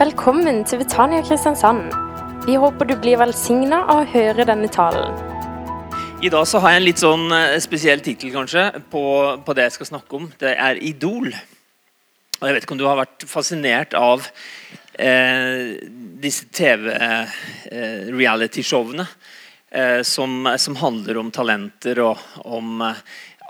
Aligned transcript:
Velkommen 0.00 0.62
til 0.64 0.78
Betania 0.80 1.20
Kristiansand. 1.20 1.92
Vi 2.46 2.54
håper 2.56 2.88
du 2.88 2.94
blir 3.02 3.18
velsigna 3.20 3.82
av 3.84 3.98
å 4.00 4.06
høre 4.08 4.46
denne 4.48 4.68
talen. 4.72 5.12
I 6.24 6.32
dag 6.32 6.48
så 6.48 6.56
har 6.64 6.72
jeg 6.72 6.80
en 6.80 6.86
litt 6.86 7.02
sånn 7.02 7.28
eh, 7.36 7.60
spesiell 7.60 8.00
tittel 8.00 8.32
kanskje 8.32 8.80
på, 8.88 9.36
på 9.44 9.52
det 9.58 9.66
jeg 9.66 9.74
skal 9.74 9.90
snakke 9.90 10.16
om. 10.16 10.30
Det 10.40 10.56
er 10.56 10.80
Idol. 10.88 11.28
Og 11.28 12.44
Jeg 12.48 12.56
vet 12.56 12.64
ikke 12.64 12.72
om 12.78 12.80
du 12.80 12.88
har 12.88 12.96
vært 13.02 13.28
fascinert 13.28 13.92
av 13.98 14.24
eh, 14.96 15.76
disse 16.24 16.48
TV-reality-showene 16.48 19.04
eh, 19.04 20.00
som, 20.00 20.48
som 20.56 20.80
handler 20.80 21.20
om 21.20 21.28
talenter 21.28 22.00
og 22.06 22.16
om 22.48 22.80
eh, 22.88 22.96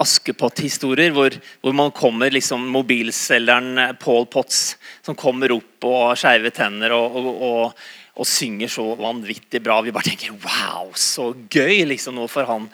Askepott-historier, 0.01 1.13
hvor, 1.13 1.35
hvor, 1.61 1.75
man 1.77 1.93
kommer 1.93 2.33
liksom 2.33 2.63
mobilselgeren 2.73 3.79
eh, 3.79 3.93
Paul 4.01 4.25
Potts 4.33 4.79
som 5.05 5.19
kommer 5.19 5.53
opp 5.53 5.85
og 5.89 5.97
har 6.09 6.21
skeive 6.23 6.53
tenner 6.57 6.95
og, 6.97 7.19
og, 7.21 7.29
og, 7.29 7.85
og, 8.17 8.29
synger 8.29 8.73
så 8.73 8.87
vanvittig 9.01 9.61
bra. 9.65 9.81
Vi 9.85 9.93
bare 9.95 10.09
tenker 10.09 10.37
wow, 10.41 10.91
så 10.97 11.31
gøy! 11.53 11.85
liksom 11.91 12.17
nå 12.17 12.27
får 12.33 12.49
han, 12.49 12.69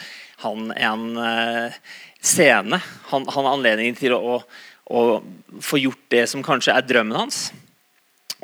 han 0.45 0.71
en 0.77 1.05
uh, 1.19 1.77
scene. 2.23 2.81
Han 3.11 3.29
har 3.35 3.51
anledning 3.53 3.99
til 3.99 4.15
å, 4.17 4.41
å, 4.87 5.05
få 5.63 5.83
gjort 5.83 6.07
det 6.15 6.27
som 6.31 6.47
kanskje 6.47 6.75
er 6.79 6.87
drømmen 6.87 7.19
hans. 7.25 7.47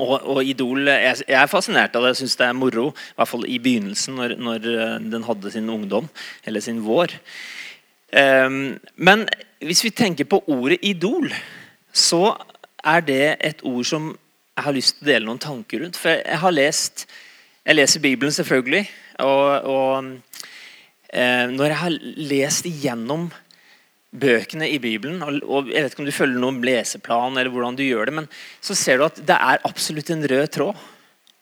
Og, 0.00 0.14
og 0.16 0.38
Idol 0.48 0.88
jeg, 0.88 1.22
jeg, 1.26 1.38
er 1.38 1.50
fascinert 1.50 1.94
av 1.94 2.06
det. 2.06 2.14
Jeg 2.14 2.24
syns 2.24 2.38
det 2.40 2.46
er 2.48 2.56
moro. 2.56 2.90
I 2.90 3.18
hvert 3.18 3.30
fall 3.30 3.44
i 3.46 3.58
begynnelsen, 3.62 4.16
når, 4.18 4.38
når 4.40 4.70
eh, 4.72 4.94
den 5.12 5.26
hadde 5.26 5.52
sin 5.52 5.68
ungdom, 5.70 6.08
eller 6.48 6.64
sin 6.64 6.80
vår. 6.82 7.12
Um, 8.12 8.78
men 8.96 9.24
hvis 9.64 9.84
vi 9.86 9.92
tenker 9.96 10.28
på 10.28 10.42
ordet 10.52 10.78
idol, 10.84 11.30
så 11.92 12.34
er 12.84 13.04
det 13.06 13.24
et 13.40 13.62
ord 13.64 13.86
som 13.88 14.10
jeg 14.52 14.66
har 14.66 14.76
lyst 14.76 14.98
til 14.98 15.06
å 15.06 15.10
dele 15.12 15.28
noen 15.28 15.40
tanker 15.40 15.84
rundt. 15.84 15.98
For 15.98 16.18
jeg 16.18 16.42
har 16.44 16.54
lest 16.54 17.06
Jeg 17.62 17.76
leser 17.76 18.02
Bibelen, 18.02 18.32
selvfølgelig. 18.34 18.88
Og, 19.22 19.66
og 19.70 20.06
eh, 21.14 21.46
når 21.46 21.68
jeg 21.70 21.78
har 21.78 21.98
lest 22.32 22.66
igjennom 22.66 23.28
bøkene 24.10 24.66
i 24.66 24.80
Bibelen, 24.82 25.22
og, 25.22 25.70
jeg 25.70 25.84
vet 25.84 25.94
ikke 25.94 26.02
om 26.02 26.08
du 26.08 26.16
følger 26.16 26.42
noen 26.42 26.58
leseplan, 26.66 27.38
eller 27.38 27.52
hvordan 27.54 27.78
du 27.78 27.84
gjør 27.84 28.10
det, 28.10 28.16
men 28.16 28.26
så 28.58 28.74
ser 28.74 28.98
du 28.98 29.06
at 29.06 29.20
det 29.30 29.36
er 29.36 29.62
absolutt 29.68 30.10
en 30.10 30.26
rød 30.32 30.50
tråd. 30.56 30.82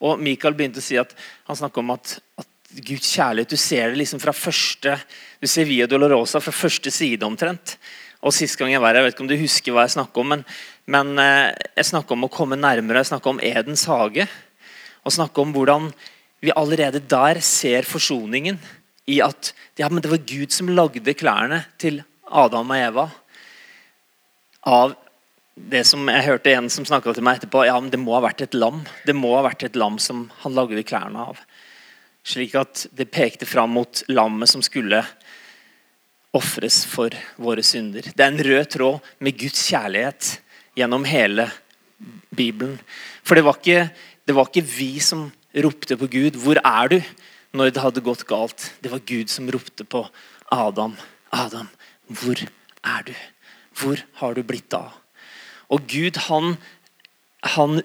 Og 0.05 0.21
Michael 0.21 0.59
begynte 0.59 0.83
å 0.83 0.85
si 0.85 1.01
at 1.01 1.17
han 1.49 1.57
snakka 1.57 1.81
om 1.81 1.97
at, 1.97 2.19
at 2.37 2.51
Guds 2.79 3.09
kjærlighet. 3.17 3.51
Du 3.51 3.59
ser 3.59 3.91
det 3.91 3.99
liksom 3.99 4.21
fra 4.23 4.35
første 4.37 4.99
Du 5.41 5.49
ser 5.49 5.67
Via 5.67 5.87
Dolorosa 5.89 6.41
fra 6.41 6.53
første 6.53 6.91
side 6.93 7.27
omtrent. 7.27 7.79
Og 8.21 8.35
Sist 8.37 8.59
gang 8.61 8.71
jeg 8.71 8.83
var 8.83 8.93
her, 8.93 9.01
jeg 9.01 9.09
vet 9.09 9.15
ikke 9.17 9.25
om 9.25 9.31
du 9.31 9.39
husker 9.41 9.73
hva 9.73 9.87
jeg 9.87 9.95
snakka 9.97 10.21
om, 10.21 10.35
men, 10.35 10.43
men 10.85 11.15
eh, 11.23 11.55
jeg 11.79 11.89
snakka 11.89 12.13
om 12.13 12.27
å 12.27 12.33
komme 12.33 12.59
nærmere. 12.61 13.01
Jeg 13.01 13.15
snakka 13.15 13.33
om 13.33 13.41
Edens 13.41 13.87
hage. 13.89 14.27
Og 15.01 15.15
snakka 15.17 15.41
om 15.41 15.55
hvordan 15.57 15.89
vi 16.45 16.53
allerede 16.57 17.01
der 17.01 17.41
ser 17.45 17.89
forsoningen 17.89 18.61
i 19.09 19.21
at 19.25 19.55
ja, 19.81 19.89
men 19.89 20.05
det 20.05 20.13
var 20.13 20.27
Gud 20.29 20.53
som 20.53 20.69
lagde 20.69 21.17
klærne 21.17 21.65
til 21.81 22.03
Adam 22.29 22.71
og 22.71 22.81
Eva. 22.81 23.07
Av 24.69 24.95
det 25.71 25.83
som 25.89 26.05
jeg 26.09 26.27
hørte 26.29 26.53
en 26.53 26.69
som 26.73 26.87
snakka 26.89 27.15
til 27.17 27.25
meg 27.27 27.41
etterpå, 27.41 27.65
ja, 27.69 27.77
men 27.81 27.91
det 27.93 28.01
må 28.01 28.15
ha 28.17 28.23
vært 28.25 28.45
et 28.45 28.57
lam. 28.57 28.85
Det 29.09 29.17
må 29.17 29.35
ha 29.37 29.45
vært 29.49 29.65
et 29.67 29.81
lam 29.81 29.99
som 30.01 30.29
han 30.45 30.57
lagde 30.57 30.85
klærne 30.87 31.31
av. 31.33 31.41
Slik 32.27 32.55
at 32.59 32.87
det 32.93 33.11
pekte 33.13 33.49
fram 33.49 33.73
mot 33.79 34.03
lammet 34.13 34.51
som 34.51 34.63
skulle 34.65 35.01
ofres 36.37 36.85
for 36.87 37.15
våre 37.41 37.63
synder. 37.67 38.07
Det 38.15 38.23
er 38.23 38.31
en 38.31 38.45
rød 38.45 38.71
tråd 38.77 39.11
med 39.19 39.39
Guds 39.41 39.65
kjærlighet 39.71 40.37
gjennom 40.79 41.07
hele 41.09 41.49
Bibelen. 42.31 42.79
For 43.27 43.37
det 43.37 43.45
var 43.47 43.59
ikke, 43.59 43.89
det 44.27 44.37
var 44.37 44.51
ikke 44.51 44.69
vi 44.69 44.93
som 45.03 45.29
ropte 45.55 45.97
på 45.97 46.07
Gud 46.07 46.37
'Hvor 46.37 46.61
er 46.65 46.89
du?' 46.89 47.03
når 47.53 47.71
det 47.75 47.83
hadde 47.83 48.01
gått 48.01 48.27
galt. 48.31 48.73
Det 48.81 48.91
var 48.93 49.03
Gud 49.03 49.29
som 49.29 49.51
ropte 49.51 49.85
på 49.85 50.07
Adam. 50.53 50.97
'Adam, 51.33 51.69
hvor 52.07 52.39
er 52.85 53.03
du? 53.03 53.15
Hvor 53.75 53.99
har 54.15 54.35
du 54.35 54.43
blitt 54.43 54.73
av?' 54.75 54.95
Og 55.69 55.87
Gud, 55.87 56.17
han, 56.17 56.57
han 57.43 57.83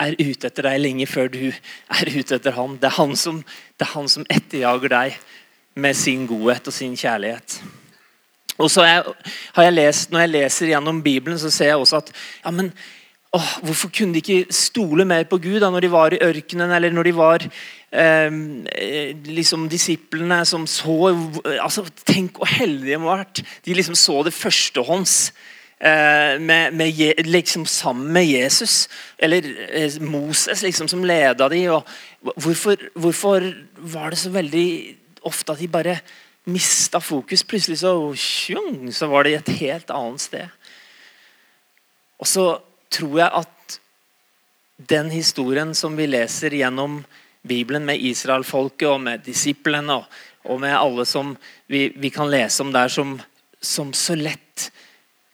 er 0.00 0.16
ute 0.18 0.48
etter 0.48 0.66
deg 0.66 0.80
lenge 0.80 1.06
før 1.08 1.30
du 1.32 1.42
er 1.50 2.12
ute 2.12 2.38
etter 2.38 2.56
han. 2.56 2.78
Det 2.80 2.88
er 2.90 2.96
han 2.98 3.16
som, 3.18 3.42
det 3.76 3.86
er 3.86 3.94
han 3.94 4.08
som 4.10 4.26
etterjager 4.30 4.92
deg 4.92 5.18
med 5.80 5.98
sin 5.98 6.26
godhet 6.30 6.70
og 6.70 6.74
sin 6.74 6.96
kjærlighet. 6.98 7.60
Og 8.60 8.68
så 8.68 8.84
jeg, 8.84 9.12
har 9.56 9.66
jeg 9.66 9.76
lest, 9.76 10.10
Når 10.10 10.20
jeg 10.20 10.32
leser 10.34 10.72
gjennom 10.74 11.02
Bibelen, 11.02 11.38
så 11.38 11.50
ser 11.50 11.72
jeg 11.72 11.80
også 11.80 12.00
at 12.02 12.10
ja, 12.44 12.50
men, 12.52 12.72
åh, 13.32 13.52
hvorfor 13.64 13.92
kunne 13.94 14.12
de 14.14 14.20
ikke 14.20 14.52
stole 14.52 15.06
mer 15.08 15.24
på 15.30 15.38
Gud 15.40 15.60
da 15.62 15.70
når 15.70 15.86
de 15.86 15.92
var 15.92 16.12
i 16.12 16.20
ørkenen, 16.26 16.74
eller 16.76 16.92
når 16.92 17.08
de 17.08 17.14
var 17.16 17.46
ehm, 17.46 18.66
eh, 18.74 19.14
liksom 19.24 19.68
disiplene 19.70 20.42
som 20.44 20.66
så 20.66 21.14
altså, 21.60 21.86
Tenk 22.04 22.36
hvor 22.36 22.52
heldige 22.52 22.98
de 22.98 23.00
har 23.00 23.22
vært. 23.22 23.44
De 23.64 23.74
liksom 23.78 23.96
så 23.96 24.20
det 24.26 24.36
førstehånds 24.36 25.32
Eh, 25.32 25.59
med, 25.80 26.74
med, 26.74 27.26
liksom 27.26 27.66
sammen 27.66 28.12
med 28.12 28.26
Jesus. 28.26 28.88
Eller 29.18 29.46
eh, 29.72 30.00
Moses 30.00 30.62
liksom 30.62 30.88
som 30.88 31.04
leda 31.04 31.48
de, 31.48 31.62
hvorfor, 32.20 32.76
hvorfor, 32.94 33.46
var 33.76 34.10
det 34.10 34.20
så 34.20 34.30
veldig 34.30 34.96
ofte 35.24 35.52
at 35.52 35.62
de 35.62 35.68
bare 35.68 35.98
mista 36.44 37.00
fokus? 37.00 37.42
Plutselig 37.42 37.80
så, 37.80 37.94
tjung, 38.14 38.92
så 38.92 39.08
var 39.08 39.24
de 39.24 39.38
et 39.38 39.48
helt 39.62 39.90
annet 39.90 40.20
sted. 40.20 40.48
Og 42.20 42.28
så 42.28 42.46
tror 42.92 43.16
jeg 43.22 43.30
at 43.40 43.80
den 44.76 45.10
historien 45.12 45.74
som 45.76 45.96
vi 45.96 46.08
leser 46.08 46.54
gjennom 46.56 47.00
Bibelen 47.42 47.86
med 47.88 48.00
Israelfolket 48.04 48.88
og 48.88 49.00
med 49.00 49.24
disiplene 49.24 50.00
og, 50.00 50.20
og, 50.44 50.60
med 50.60 50.76
alle 50.76 51.06
som 51.08 51.34
vi, 51.68 51.88
vi 51.96 52.10
kan 52.12 52.28
lese 52.32 52.62
om 52.64 52.72
der 52.72 52.88
som, 52.92 53.16
som 53.60 53.92
så 53.96 54.16
lett 54.16 54.68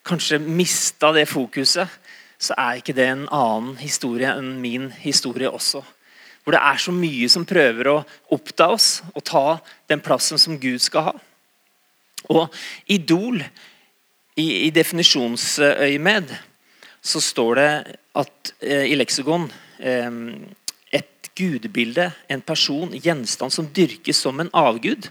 kanskje 0.07 0.39
mista 0.43 1.13
det 1.15 1.27
fokuset, 1.31 1.91
så 2.39 2.55
er 2.59 2.81
ikke 2.81 2.95
det 2.97 3.07
en 3.11 3.29
annen 3.33 3.77
historie 3.81 4.31
enn 4.31 4.57
min 4.61 4.91
historie 5.03 5.51
også. 5.51 5.83
Hvor 6.45 6.55
det 6.55 6.63
er 6.63 6.79
så 6.79 6.93
mye 6.95 7.29
som 7.33 7.47
prøver 7.49 7.89
å 7.91 8.03
oppta 8.35 8.69
oss 8.75 9.01
og 9.15 9.25
ta 9.27 9.47
den 9.91 10.03
plassen 10.05 10.39
som 10.39 10.61
Gud 10.63 10.79
skal 10.85 11.09
ha. 11.09 11.15
Og 12.31 12.53
idol, 12.93 13.41
i, 14.37 14.67
i 14.67 14.71
definisjonsøyemed, 14.75 16.35
så 17.07 17.23
står 17.23 17.59
det 17.59 17.71
at 18.21 18.53
eh, 18.61 18.85
i 18.91 18.97
leksikon 18.99 19.47
eh, 19.81 20.11
gudebilde, 21.37 22.11
en 22.33 22.43
person, 22.45 22.95
gjenstand 22.97 23.53
som 23.55 23.69
dyrkes 23.77 24.19
som 24.25 24.41
en 24.41 24.53
avgud. 24.57 25.11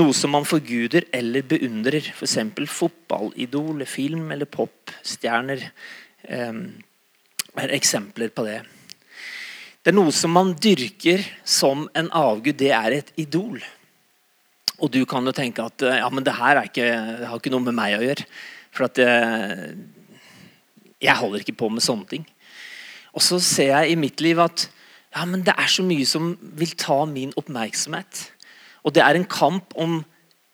Noe 0.00 0.14
som 0.16 0.32
man 0.32 0.46
forguder 0.48 1.04
eller 1.12 1.44
beundrer. 1.44 2.08
F.eks. 2.14 2.38
fotballidol, 2.72 3.84
film 3.86 4.30
eller 4.32 4.48
popstjerner 4.48 5.66
eh, 6.24 6.62
er 7.62 7.76
eksempler 7.76 8.32
på 8.32 8.46
det. 8.48 8.62
Det 9.82 9.90
er 9.90 9.98
noe 9.98 10.14
som 10.14 10.32
man 10.32 10.54
dyrker 10.54 11.24
som 11.44 11.88
en 11.98 12.08
avgud. 12.14 12.56
Det 12.56 12.70
er 12.72 12.98
et 13.00 13.14
idol. 13.20 13.60
Og 14.82 14.90
du 14.94 15.02
kan 15.06 15.26
jo 15.26 15.34
tenke 15.36 15.64
at 15.66 15.84
ja, 15.84 16.08
men 16.10 16.24
det 16.26 16.36
her 16.38 16.62
ikke, 16.64 16.86
det 17.20 17.28
har 17.28 17.38
ikke 17.38 17.52
noe 17.52 17.66
med 17.66 17.76
meg 17.76 17.98
å 17.98 18.04
gjøre. 18.06 18.26
For 18.72 18.86
at 18.88 19.00
jeg, 19.02 19.74
jeg 21.02 21.18
holder 21.18 21.42
ikke 21.42 21.58
på 21.60 21.68
med 21.74 21.84
sånne 21.84 22.08
ting. 22.14 22.24
Og 23.12 23.20
så 23.20 23.40
ser 23.44 23.74
jeg 23.74 23.92
i 23.92 23.98
mitt 24.00 24.22
liv 24.24 24.40
at 24.40 24.68
ja, 25.12 25.26
men 25.28 25.44
det 25.44 25.54
er 25.58 25.68
så 25.68 25.84
mye 25.84 26.06
som 26.08 26.32
vil 26.56 26.72
ta 26.80 27.02
min 27.08 27.34
oppmerksomhet. 27.36 28.24
Og 28.82 28.94
det 28.96 29.04
er 29.04 29.18
en 29.18 29.28
kamp 29.28 29.74
om 29.78 30.00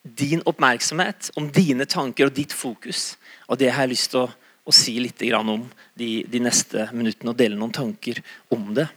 din 0.02 0.42
oppmerksomhet, 0.46 1.30
om 1.38 1.48
dine 1.52 1.86
tanker 1.88 2.28
og 2.28 2.36
ditt 2.36 2.54
fokus. 2.54 3.16
Og 3.48 3.60
det 3.60 3.70
har 3.72 3.86
jeg 3.86 3.94
lyst 3.94 4.12
til 4.12 4.24
å, 4.24 4.30
å 4.68 4.74
si 4.74 4.96
litt 5.00 5.22
om 5.36 5.68
de, 5.98 6.24
de, 6.28 6.40
neste 6.42 6.88
minuttene, 6.92 7.32
og 7.32 7.38
dele 7.38 7.58
noen 7.58 7.74
tanker 7.74 8.20
om 8.54 8.72
det. 8.74 8.88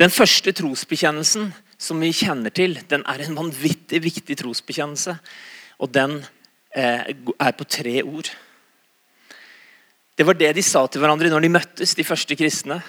Den 0.00 0.12
første 0.12 0.52
trosbekjennelsen 0.56 1.50
som 1.80 2.00
vi 2.00 2.12
kjenner 2.12 2.52
til, 2.52 2.78
den 2.88 3.04
er 3.08 3.24
en 3.24 3.36
vanvittig 3.36 4.02
viktig 4.04 4.36
trosbekjennelse. 4.40 5.16
Og 5.80 5.92
den 5.92 6.20
eh, 6.76 7.08
er 7.08 7.56
på 7.56 7.64
tre 7.64 8.00
ord. 8.04 8.30
Det 10.16 10.26
var 10.28 10.36
det 10.36 10.52
de 10.56 10.64
sa 10.64 10.84
til 10.86 11.00
hverandre 11.00 11.30
når 11.32 11.44
de 11.46 11.52
møttes, 11.56 11.94
de 11.96 12.04
første 12.04 12.36
kristne. 12.36 12.82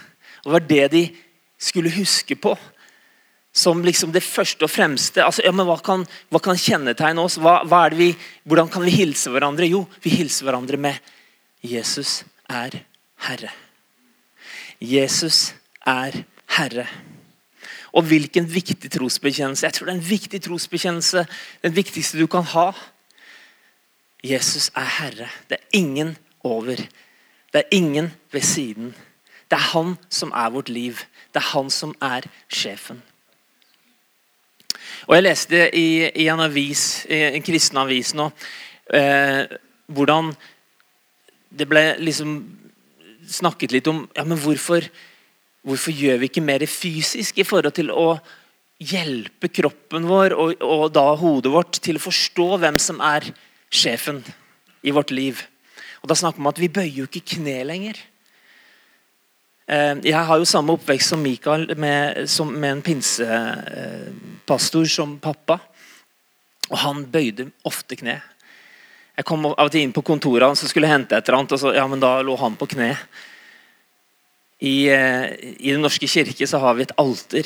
Og 0.46 0.52
det 0.52 0.54
var 0.54 0.68
det 0.70 0.88
de 0.94 1.04
skulle 1.62 1.94
huske 1.94 2.36
på 2.36 2.56
som 3.52 3.84
liksom 3.84 4.14
det 4.16 4.24
første 4.24 4.66
og 4.66 4.72
fremste. 4.72 5.24
Altså, 5.24 5.44
ja, 5.44 5.52
men 5.52 5.68
Hva 5.68 5.78
kan, 5.84 6.06
hva 6.32 6.40
kan 6.44 6.58
kjennetegne 6.58 7.22
oss? 7.22 7.38
Hva, 7.42 7.62
hva 7.68 7.84
vi, 7.94 8.14
hvordan 8.48 8.72
kan 8.72 8.86
vi 8.86 8.96
hilse 8.96 9.32
hverandre? 9.32 9.68
Jo, 9.68 9.84
vi 10.04 10.16
hilser 10.16 10.48
hverandre 10.48 10.80
med 10.80 11.12
Jesus 11.62 12.22
er 12.50 12.80
Herre. 13.28 13.52
Jesus 14.82 15.52
er 15.86 16.24
Herre. 16.56 16.88
Og 17.92 18.08
hvilken 18.08 18.48
viktig 18.48 18.88
trosbekjennelse. 18.92 19.68
Jeg 19.68 19.76
tror 19.76 19.90
det 19.90 19.94
er 19.94 20.00
en 20.00 20.10
viktig 20.10 20.42
trosbekjennelse. 20.48 21.26
Den 21.62 21.76
viktigste 21.76 22.18
du 22.18 22.26
kan 22.32 22.48
ha. 22.56 22.72
Jesus 24.24 24.72
er 24.80 24.88
Herre. 24.98 25.28
Det 25.50 25.60
er 25.60 25.78
ingen 25.78 26.16
over. 26.48 26.80
Det 27.52 27.66
er 27.66 27.76
ingen 27.76 28.14
ved 28.32 28.48
siden. 28.48 28.96
Det 29.51 29.57
er 29.59 29.69
han 29.74 29.98
som 30.07 30.31
er 30.31 30.51
vårt 30.53 30.69
liv. 30.71 31.01
Det 31.33 31.42
er 31.42 31.50
han 31.51 31.69
som 31.74 31.92
er 32.00 32.27
sjefen. 32.48 33.01
Og 35.09 35.15
Jeg 35.18 35.25
leste 35.25 35.68
i, 35.75 36.07
i 36.24 36.27
en 36.31 36.39
avis, 36.39 37.06
i 37.09 37.19
en 37.36 37.44
kristen 37.44 37.80
avis 37.81 38.13
nå 38.15 38.30
eh, 38.94 39.44
hvordan 39.92 40.31
det 41.51 41.68
ble 41.68 41.83
liksom 42.00 42.36
snakket 43.27 43.74
litt 43.75 43.89
om 43.92 44.06
ja, 44.15 44.24
men 44.24 44.39
hvorfor, 44.39 44.86
hvorfor 45.68 45.95
gjør 45.95 46.21
vi 46.21 46.30
ikke 46.30 46.44
mer 46.45 46.63
fysisk 46.69 47.42
i 47.42 47.47
forhold 47.47 47.75
til 47.75 47.92
å 47.92 48.13
hjelpe 48.81 49.51
kroppen 49.54 50.07
vår 50.09 50.36
og, 50.36 50.63
og, 50.63 50.86
da 50.95 51.12
hodet 51.19 51.51
vårt 51.54 51.81
til 51.83 52.00
å 52.00 52.06
forstå 52.07 52.47
hvem 52.62 52.80
som 52.81 53.01
er 53.04 53.27
sjefen 53.71 54.24
i 54.81 54.94
vårt 54.95 55.12
liv. 55.13 55.44
Og 56.01 56.09
Da 56.09 56.18
snakker 56.18 56.39
vi 56.39 56.45
om 56.45 56.50
at 56.50 56.62
vi 56.62 56.71
bøyer 56.71 57.04
jo 57.04 57.09
ikke 57.09 57.36
kne 57.36 57.59
lenger. 57.68 58.00
Eh, 59.71 59.94
jeg 60.03 60.27
har 60.27 60.39
jo 60.39 60.47
samme 60.47 60.73
oppvekst 60.75 61.13
som 61.13 61.21
Mikael, 61.23 61.69
med, 61.79 62.25
som, 62.29 62.50
med 62.51 62.71
en 62.75 62.81
pinsepastor 62.83 64.89
som 64.91 65.15
pappa. 65.23 65.59
Og 66.71 66.77
han 66.81 67.06
bøyde 67.12 67.50
ofte 67.68 67.95
kne. 68.00 68.18
Jeg 69.15 69.27
kom 69.27 69.45
av 69.47 69.56
og 69.59 69.71
til 69.71 69.85
inn 69.85 69.94
på 69.95 70.03
kontoret 70.07 70.47
hans 70.47 70.63
og 70.65 70.71
skulle 70.71 70.91
hente 70.91 71.15
et 71.15 71.27
eller 71.27 71.39
annet, 71.39 71.56
og 71.56 71.62
så, 71.62 71.69
ja, 71.75 71.85
men 71.88 72.03
da 72.03 72.18
lå 72.25 72.35
han 72.41 72.57
på 72.59 72.68
kne. 72.73 72.89
I, 74.62 74.75
eh, 74.91 75.25
I 75.59 75.71
Den 75.71 75.83
norske 75.85 76.07
kirke 76.07 76.47
så 76.47 76.59
har 76.63 76.75
vi 76.75 76.88
et 76.88 76.97
alter 77.00 77.45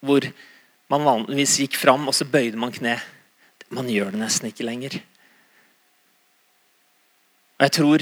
hvor 0.00 0.24
man 0.88 1.04
vanligvis 1.04 1.58
gikk 1.64 1.76
fram, 1.76 2.08
og 2.08 2.14
så 2.16 2.28
bøyde 2.28 2.60
man 2.60 2.72
kne. 2.72 2.96
Man 3.74 3.90
gjør 3.92 4.14
det 4.14 4.22
nesten 4.22 4.48
ikke 4.48 4.64
lenger. 4.64 4.92
Og 7.58 7.62
jeg 7.66 7.72
tror 7.76 7.98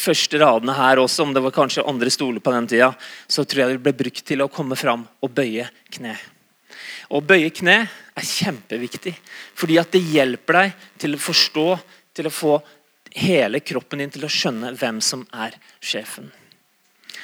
første 0.00 0.40
radene 0.40 0.74
her 0.76 1.00
også, 1.02 1.24
om 1.24 1.34
det 1.34 1.42
var 1.44 1.54
kanskje 1.54 1.86
andre 1.88 2.10
stoler 2.12 2.42
på 2.42 2.52
den 2.54 2.68
tida, 2.70 2.90
så 3.28 3.44
tror 3.44 3.64
jeg 3.64 3.76
det 3.76 3.84
ble 3.84 3.94
brukt 3.96 4.24
til 4.26 4.42
å 4.44 4.50
komme 4.52 4.78
fram 4.78 5.06
og 5.20 5.32
bøye 5.36 5.68
kne. 5.92 6.16
Å 7.10 7.20
bøye 7.26 7.50
kne 7.54 7.76
er 7.84 8.26
kjempeviktig, 8.26 9.14
fordi 9.58 9.78
at 9.80 9.90
det 9.94 10.02
hjelper 10.12 10.60
deg 10.60 10.84
til 11.02 11.16
å 11.16 11.22
forstå, 11.22 11.66
til 12.14 12.28
å 12.28 12.34
få 12.34 12.58
hele 13.16 13.60
kroppen 13.66 14.02
din 14.02 14.12
til 14.14 14.26
å 14.26 14.30
skjønne 14.30 14.74
hvem 14.78 15.00
som 15.02 15.24
er 15.34 15.56
sjefen. 15.82 16.30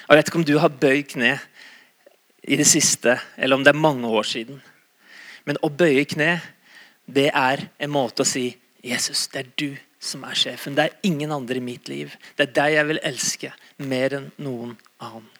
Jeg 0.06 0.18
vet 0.18 0.28
ikke 0.28 0.40
om 0.40 0.46
du 0.46 0.56
har 0.62 0.74
bøyd 0.74 1.12
kne 1.14 1.36
i 2.46 2.58
det 2.58 2.66
siste, 2.68 3.16
eller 3.36 3.58
om 3.58 3.64
det 3.66 3.72
er 3.72 3.84
mange 3.86 4.10
år 4.10 4.26
siden. 4.26 4.60
Men 5.46 5.58
å 5.62 5.70
bøye 5.70 6.04
kne, 6.06 6.40
det 7.06 7.30
er 7.30 7.68
en 7.78 7.92
måte 7.94 8.22
å 8.22 8.28
si 8.28 8.48
Jesus, 8.82 9.26
det 9.30 9.42
er 9.42 9.50
du 9.58 9.68
som 10.06 10.24
er 10.26 10.38
sjefen. 10.38 10.76
Det 10.76 10.86
er 10.86 11.08
ingen 11.08 11.32
andre 11.34 11.58
i 11.58 11.64
mitt 11.64 11.88
liv. 11.90 12.14
Det 12.36 12.48
er 12.48 12.54
deg 12.58 12.76
jeg 12.76 12.88
vil 12.90 13.02
elske 13.10 13.52
mer 13.84 14.16
enn 14.18 14.28
noen 14.42 14.76
annen. 15.02 15.32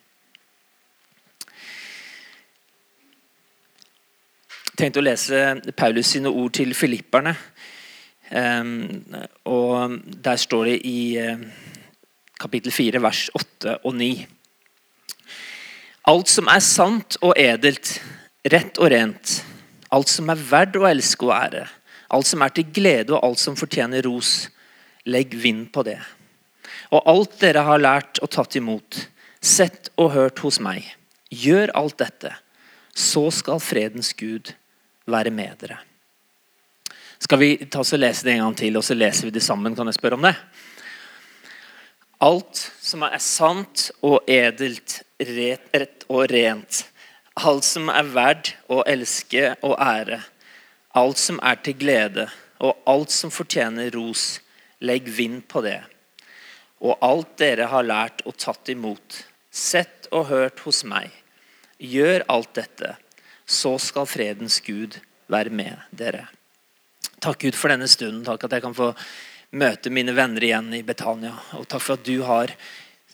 Jeg 4.67 4.83
tenkte 4.83 5.01
å 5.01 5.07
lese 5.07 5.43
Paulus 5.73 6.11
sine 6.13 6.29
ord 6.29 6.53
til 6.59 6.75
filipperne. 6.77 7.33
Um, 8.29 8.99
og 9.49 9.97
Der 10.21 10.37
står 10.37 10.69
det 10.69 10.77
i 10.85 10.99
uh, 11.17 11.39
kapittel 12.37 12.75
4, 12.75 13.01
vers 13.01 13.23
8 13.33 13.79
og 13.81 13.95
9. 13.97 14.11
Alt 16.07 16.29
som 16.29 16.51
er 16.51 16.61
sant 16.63 17.17
og 17.23 17.33
edelt, 17.39 17.97
rett 18.47 18.77
og 18.77 18.91
rent 18.93 19.39
alt 19.93 20.11
som 20.11 20.29
er 20.31 20.45
verdt 20.49 20.77
å 20.79 20.87
elske 20.87 21.27
og 21.27 21.33
ære, 21.35 21.65
alt 22.13 22.27
som 22.27 22.43
er 22.43 22.53
til 22.55 22.69
glede 22.73 23.15
og 23.15 23.23
alt 23.23 23.41
som 23.41 23.57
fortjener 23.59 24.05
ros, 24.07 24.49
legg 25.07 25.35
vind 25.39 25.71
på 25.73 25.83
det. 25.87 25.99
Og 26.91 27.03
alt 27.07 27.39
dere 27.41 27.63
har 27.67 27.81
lært 27.81 28.21
og 28.23 28.31
tatt 28.33 28.57
imot, 28.59 29.07
sett 29.41 29.91
og 29.95 30.13
hørt 30.15 30.39
hos 30.43 30.59
meg, 30.63 30.85
gjør 31.31 31.71
alt 31.77 31.97
dette, 32.01 32.33
så 32.97 33.27
skal 33.31 33.61
fredens 33.63 34.13
Gud 34.17 34.53
være 35.07 35.31
med 35.31 35.59
dere. 35.61 35.79
Skal 37.17 37.39
vi 37.41 37.51
ta 37.65 37.81
oss 37.81 37.95
og 37.95 38.01
lese 38.01 38.27
det 38.27 38.35
en 38.35 38.45
gang 38.45 38.57
til, 38.57 38.77
og 38.77 38.85
så 38.85 38.97
leser 38.97 39.27
vi 39.27 39.33
det 39.33 39.43
sammen? 39.45 39.75
Kan 39.75 39.89
jeg 39.89 39.97
spørre 39.97 40.19
om 40.19 40.27
det? 40.27 40.35
Alt 42.21 42.61
som 42.81 43.03
er 43.05 43.17
sant 43.21 43.89
og 44.05 44.25
edelt, 44.29 45.01
rett 45.21 46.05
og 46.09 46.25
rent, 46.31 46.83
alt 47.37 47.65
som 47.65 47.91
er 47.93 48.09
verdt 48.09 48.55
å 48.73 48.81
elske 48.89 49.51
og 49.65 49.75
ære, 49.81 50.19
alt 50.97 51.21
som 51.21 51.37
er 51.45 51.59
til 51.61 51.77
glede, 51.77 52.25
og 52.57 52.77
alt 52.89 53.13
som 53.13 53.33
fortjener 53.33 53.91
ros, 53.93 54.39
legg 54.79 55.09
vind 55.09 55.47
på 55.47 55.61
det. 55.65 55.81
Og 56.83 56.97
alt 57.01 57.37
dere 57.41 57.69
har 57.71 57.85
lært 57.85 58.21
og 58.29 58.37
tatt 58.37 58.69
imot, 58.69 59.23
sett 59.49 60.09
og 60.13 60.29
hørt 60.29 60.61
hos 60.65 60.83
meg, 60.85 61.09
gjør 61.77 62.25
alt 62.31 62.53
dette, 62.57 62.95
så 63.47 63.77
skal 63.81 64.09
fredens 64.09 64.59
Gud 64.65 64.99
være 65.31 65.53
med 65.53 65.87
dere. 65.91 66.27
Takk 67.23 67.41
Gud 67.41 67.55
for 67.57 67.73
denne 67.73 67.87
stunden. 67.89 68.25
Takk 68.25 68.45
at 68.45 68.57
jeg 68.57 68.65
kan 68.65 68.75
få 68.77 68.91
møte 69.57 69.89
mine 69.93 70.13
venner 70.13 70.43
igjen 70.43 70.69
i 70.77 70.83
Betania. 70.85 71.33
Og 71.57 71.65
takk 71.69 71.83
for 71.83 71.97
at 71.97 72.05
du 72.05 72.21
har 72.27 72.53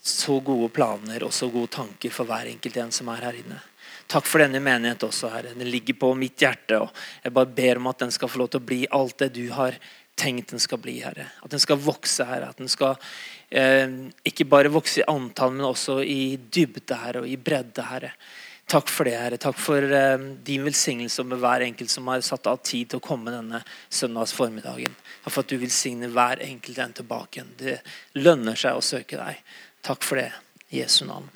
så 0.04 0.39
gode 0.44 0.68
planer 0.75 1.24
og 1.24 1.31
så 1.31 1.48
gode 1.48 1.71
tanker 1.77 2.12
for 2.12 2.27
hver 2.27 2.50
enkelt 2.51 2.81
en 2.81 2.92
som 2.92 3.12
er 3.13 3.24
her 3.30 3.38
inne. 3.39 3.62
Takk 4.12 4.27
for 4.27 4.44
denne 4.44 4.59
menighet 4.59 5.06
også, 5.07 5.30
Herre. 5.31 5.54
Den 5.56 5.69
ligger 5.71 5.95
på 6.01 6.09
mitt 6.19 6.42
hjerte. 6.44 6.81
og 6.83 6.92
Jeg 7.24 7.33
bare 7.33 7.54
ber 7.56 7.80
om 7.80 7.88
at 7.88 8.04
den 8.04 8.12
skal 8.12 8.30
få 8.30 8.42
lov 8.42 8.51
til 8.51 8.59
å 8.59 8.68
bli 8.68 8.81
alt 8.92 9.18
det 9.24 9.31
du 9.38 9.45
har 9.56 9.77
tenkt 10.19 10.54
den 10.54 10.62
skal 10.62 10.81
bli, 10.81 11.00
Herre. 11.04 11.27
At 11.44 11.51
den 11.54 11.62
skal 11.62 11.81
vokse, 11.81 12.25
Herre. 12.27 12.51
At 12.54 12.62
den 12.62 12.71
skal 12.71 12.95
eh, 13.50 14.00
ikke 14.27 14.48
bare 14.50 14.71
vokse 14.74 15.01
i 15.01 15.10
antall, 15.10 15.54
men 15.56 15.68
også 15.68 16.00
i 16.06 16.36
dybde, 16.38 16.98
Herre, 17.01 17.24
og 17.24 17.30
i 17.30 17.38
bredde, 17.38 17.86
Herre. 17.89 18.13
Takk 18.69 18.89
for 18.89 19.10
det, 19.10 19.18
Herre. 19.19 19.38
Takk 19.42 19.60
for 19.60 19.83
eh, 19.83 20.27
din 20.48 20.63
velsignelse 20.65 21.25
med 21.27 21.42
hver 21.44 21.65
enkelt 21.65 21.92
som 21.92 22.07
har 22.10 22.24
satt 22.25 22.48
av 22.50 22.62
tid 22.63 22.94
til 22.94 23.01
å 23.01 23.06
komme 23.06 23.33
denne 23.33 23.62
søndags 23.89 24.33
formiddagen. 24.38 24.95
Takk 25.24 25.36
for 25.36 25.44
at 25.44 25.51
du 25.51 25.60
velsigner 25.62 26.13
hver 26.13 26.42
enkelt 26.45 26.80
en 26.80 26.98
tilbake 27.01 27.39
igjen. 27.39 27.54
Det 27.59 27.77
lønner 28.24 28.59
seg 28.59 28.80
å 28.80 28.86
søke 28.86 29.19
deg. 29.19 29.39
Takk 29.83 30.06
for 30.07 30.21
det. 30.21 30.31
I 30.74 30.81
Jesu 30.81 31.04
navn. 31.06 31.27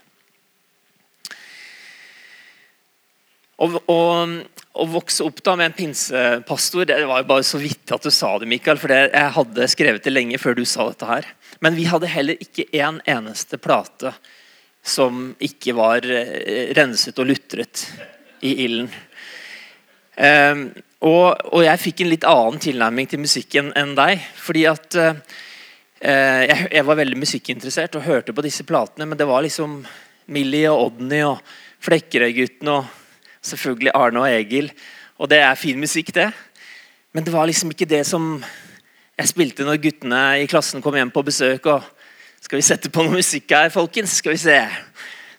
Og, 3.58 3.76
å, 3.90 4.00
å, 4.78 4.88
vokse 4.92 5.26
opp 5.26 5.42
da 5.46 5.56
med 5.58 5.72
en 5.72 5.78
pinsepastor 5.78 6.88
Det 6.90 7.00
var 7.10 7.22
jo 7.22 7.30
bare 7.30 7.46
så 7.46 7.60
vidt 7.62 7.92
at 7.96 8.04
du 8.06 8.12
sa 8.14 8.34
det, 8.40 8.50
Mikael. 8.50 8.80
For 8.82 8.94
jeg 8.94 9.34
hadde 9.38 9.70
skrevet 9.72 10.06
det 10.06 10.14
lenge 10.14 10.40
før 10.42 10.58
du 10.58 10.66
sa 10.66 10.88
dette 10.90 11.10
her. 11.10 11.30
Men 11.64 11.78
vi 11.78 11.88
hadde 11.90 12.12
heller 12.12 12.42
ikke 12.44 12.68
en 12.80 13.02
eneste 13.08 13.60
plate 13.62 14.14
som 14.88 15.34
ikke 15.44 15.76
var 15.76 16.06
eh, 16.08 16.72
renset 16.78 17.18
og 17.20 17.28
lutret 17.32 17.84
i 18.46 18.54
ilden. 18.66 18.92
Um, 20.18 20.70
og, 21.06 21.38
og, 21.52 21.60
jeg 21.62 21.82
fikk 21.82 22.02
en 22.02 22.10
litt 22.10 22.26
annen 22.26 22.62
tilnærming 22.62 23.10
til 23.10 23.22
musikken 23.22 23.70
enn 23.78 23.94
deg. 23.98 24.24
Fordi 24.42 24.64
at 24.70 24.98
uh, 24.98 25.14
jeg, 26.02 26.70
jeg, 26.72 26.86
var 26.88 27.02
veldig 27.02 27.20
musikkinteressert 27.22 27.98
og 28.00 28.08
hørte 28.08 28.36
på 28.38 28.46
disse 28.46 28.66
platene, 28.68 29.10
men 29.10 29.20
det 29.20 29.28
var 29.30 29.46
liksom 29.46 29.82
Millie 30.34 30.72
og 30.72 30.92
Odny 30.92 31.22
og 31.28 31.42
Flekkerøy-guttene 31.86 32.80
og 32.80 32.97
Selvfølgelig 33.48 33.96
Arne 33.96 34.24
og 34.24 34.30
Egil. 34.30 34.72
Og 35.18 35.30
det 35.32 35.40
er 35.42 35.60
fin 35.60 35.80
musikk, 35.80 36.14
det. 36.16 36.30
Men 37.16 37.26
det 37.26 37.34
var 37.34 37.48
liksom 37.50 37.72
ikke 37.74 37.90
det 37.90 38.04
som 38.06 38.36
jeg 39.18 39.32
spilte 39.32 39.66
når 39.66 39.80
guttene 39.82 40.22
i 40.44 40.50
klassen 40.50 40.84
kom 40.84 40.98
hjem 40.98 41.14
på 41.14 41.26
besøk. 41.26 41.66
og 41.66 41.86
Skal 42.44 42.60
vi 42.60 42.66
sette 42.68 42.92
på 42.94 43.06
noe 43.06 43.18
musikk 43.18 43.50
her, 43.56 43.72
folkens? 43.74 44.20
Skal 44.20 44.36
vi 44.36 44.42
se. 44.44 44.58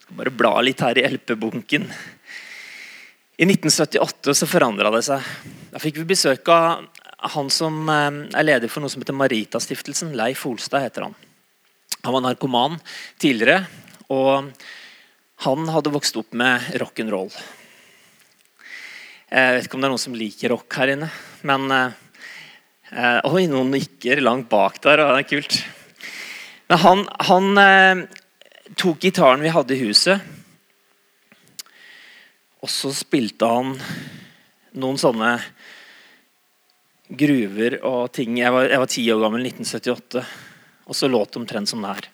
Skal 0.02 0.18
bare 0.18 0.34
bla 0.34 0.56
litt 0.66 0.82
her 0.82 0.98
i 0.98 1.04
LP-bunken. 1.06 1.84
I 3.38 3.46
1978 3.46 4.34
så 4.34 4.48
forandra 4.50 4.90
det 4.90 5.04
seg. 5.06 5.28
Da 5.70 5.78
fikk 5.78 6.00
vi 6.00 6.08
besøk 6.10 6.48
av 6.50 6.88
han 7.36 7.50
som 7.54 7.84
eh, 7.90 8.08
er 8.34 8.46
leder 8.46 8.70
for 8.72 8.82
noe 8.82 8.90
som 8.90 9.04
heter 9.04 9.14
Marita-stiftelsen. 9.14 10.16
Leif 10.18 10.42
Olstad 10.48 10.82
heter 10.82 11.06
han. 11.06 11.14
Han 12.02 12.16
var 12.16 12.24
narkoman 12.24 12.80
tidligere, 13.18 13.66
og 14.10 14.50
han 15.46 15.70
hadde 15.70 15.94
vokst 15.94 16.18
opp 16.18 16.34
med 16.34 16.66
rock'n'roll. 16.82 17.30
Jeg 19.28 19.54
vet 19.54 19.66
ikke 19.66 19.76
om 19.76 19.82
det 19.82 19.88
er 19.88 19.92
noen 19.92 20.00
som 20.00 20.16
liker 20.16 20.52
rock 20.54 20.78
her 20.80 20.94
inne. 20.94 21.11
Men 21.49 21.68
eh, 21.75 21.99
eh 22.94 23.28
Oi, 23.28 23.44
noen 23.50 23.75
nikker 23.75 24.23
langt 24.25 24.49
bak 24.49 24.80
der. 24.85 25.02
Det 25.02 25.20
er 25.20 25.28
kult. 25.28 25.58
Men 26.68 26.82
han, 26.85 27.04
han 27.28 27.61
eh, 27.61 28.02
tok 28.76 29.00
gitaren 29.04 29.44
vi 29.44 29.52
hadde 29.52 29.76
i 29.76 29.80
huset, 29.80 30.20
og 32.58 32.68
så 32.73 32.90
spilte 32.92 33.49
han 33.49 33.76
noen 34.78 34.99
sånne 35.00 35.38
gruver 37.08 37.78
og 37.88 38.12
ting. 38.12 38.37
Jeg 38.40 38.52
var, 38.52 38.68
jeg 38.68 38.82
var 38.82 38.92
ti 38.92 39.06
år 39.14 39.25
gammel, 39.25 39.49
1978, 39.49 40.25
og 40.88 40.97
så 40.97 41.08
låt 41.08 41.32
det 41.32 41.40
omtrent 41.44 41.73
som 41.73 41.85
det 41.85 41.97
her. 41.97 42.12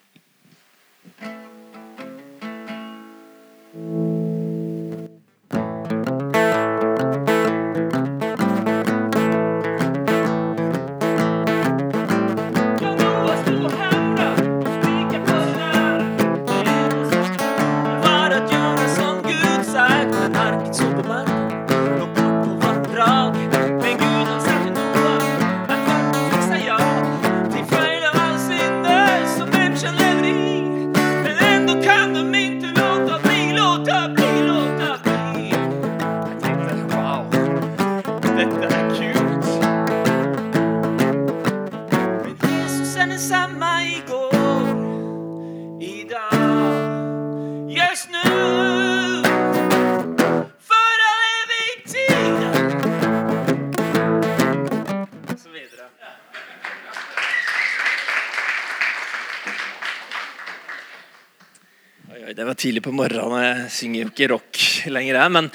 Tidlig 62.65 62.81
på 62.85 62.93
morgenen. 62.95 63.43
Jeg 63.43 63.73
synger 63.75 63.99
jo 63.99 64.09
ikke 64.09 64.29
rock 64.31 64.61
lenger, 64.89 65.19
jeg. 65.19 65.33
Men, 65.35 65.49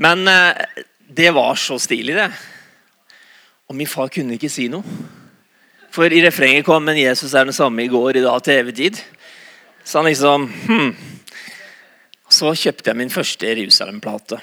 men 0.00 0.30
eh, 0.32 0.84
det 1.18 1.32
var 1.36 1.58
så 1.60 1.76
stilig, 1.80 2.16
det. 2.16 2.30
Og 3.68 3.76
min 3.76 3.90
far 3.90 4.08
kunne 4.12 4.38
ikke 4.38 4.52
si 4.52 4.70
noe. 4.72 4.84
For 5.92 6.12
i 6.12 6.20
refrenget 6.20 6.66
kom 6.66 6.84
'Men 6.84 6.98
Jesus 6.98 7.34
er 7.34 7.44
den 7.44 7.56
samme 7.56 7.84
i 7.84 7.88
går, 7.88 8.16
i 8.16 8.24
dag, 8.24 8.42
til 8.42 8.60
evig 8.60 8.74
tid'. 8.76 9.00
Så 9.84 9.98
han 9.98 10.08
liksom 10.08 10.48
hmm. 10.48 10.96
Så 12.28 12.50
kjøpte 12.58 12.90
jeg 12.90 12.96
min 12.96 13.10
første 13.10 13.46
Jerusalem-plate. 13.46 14.40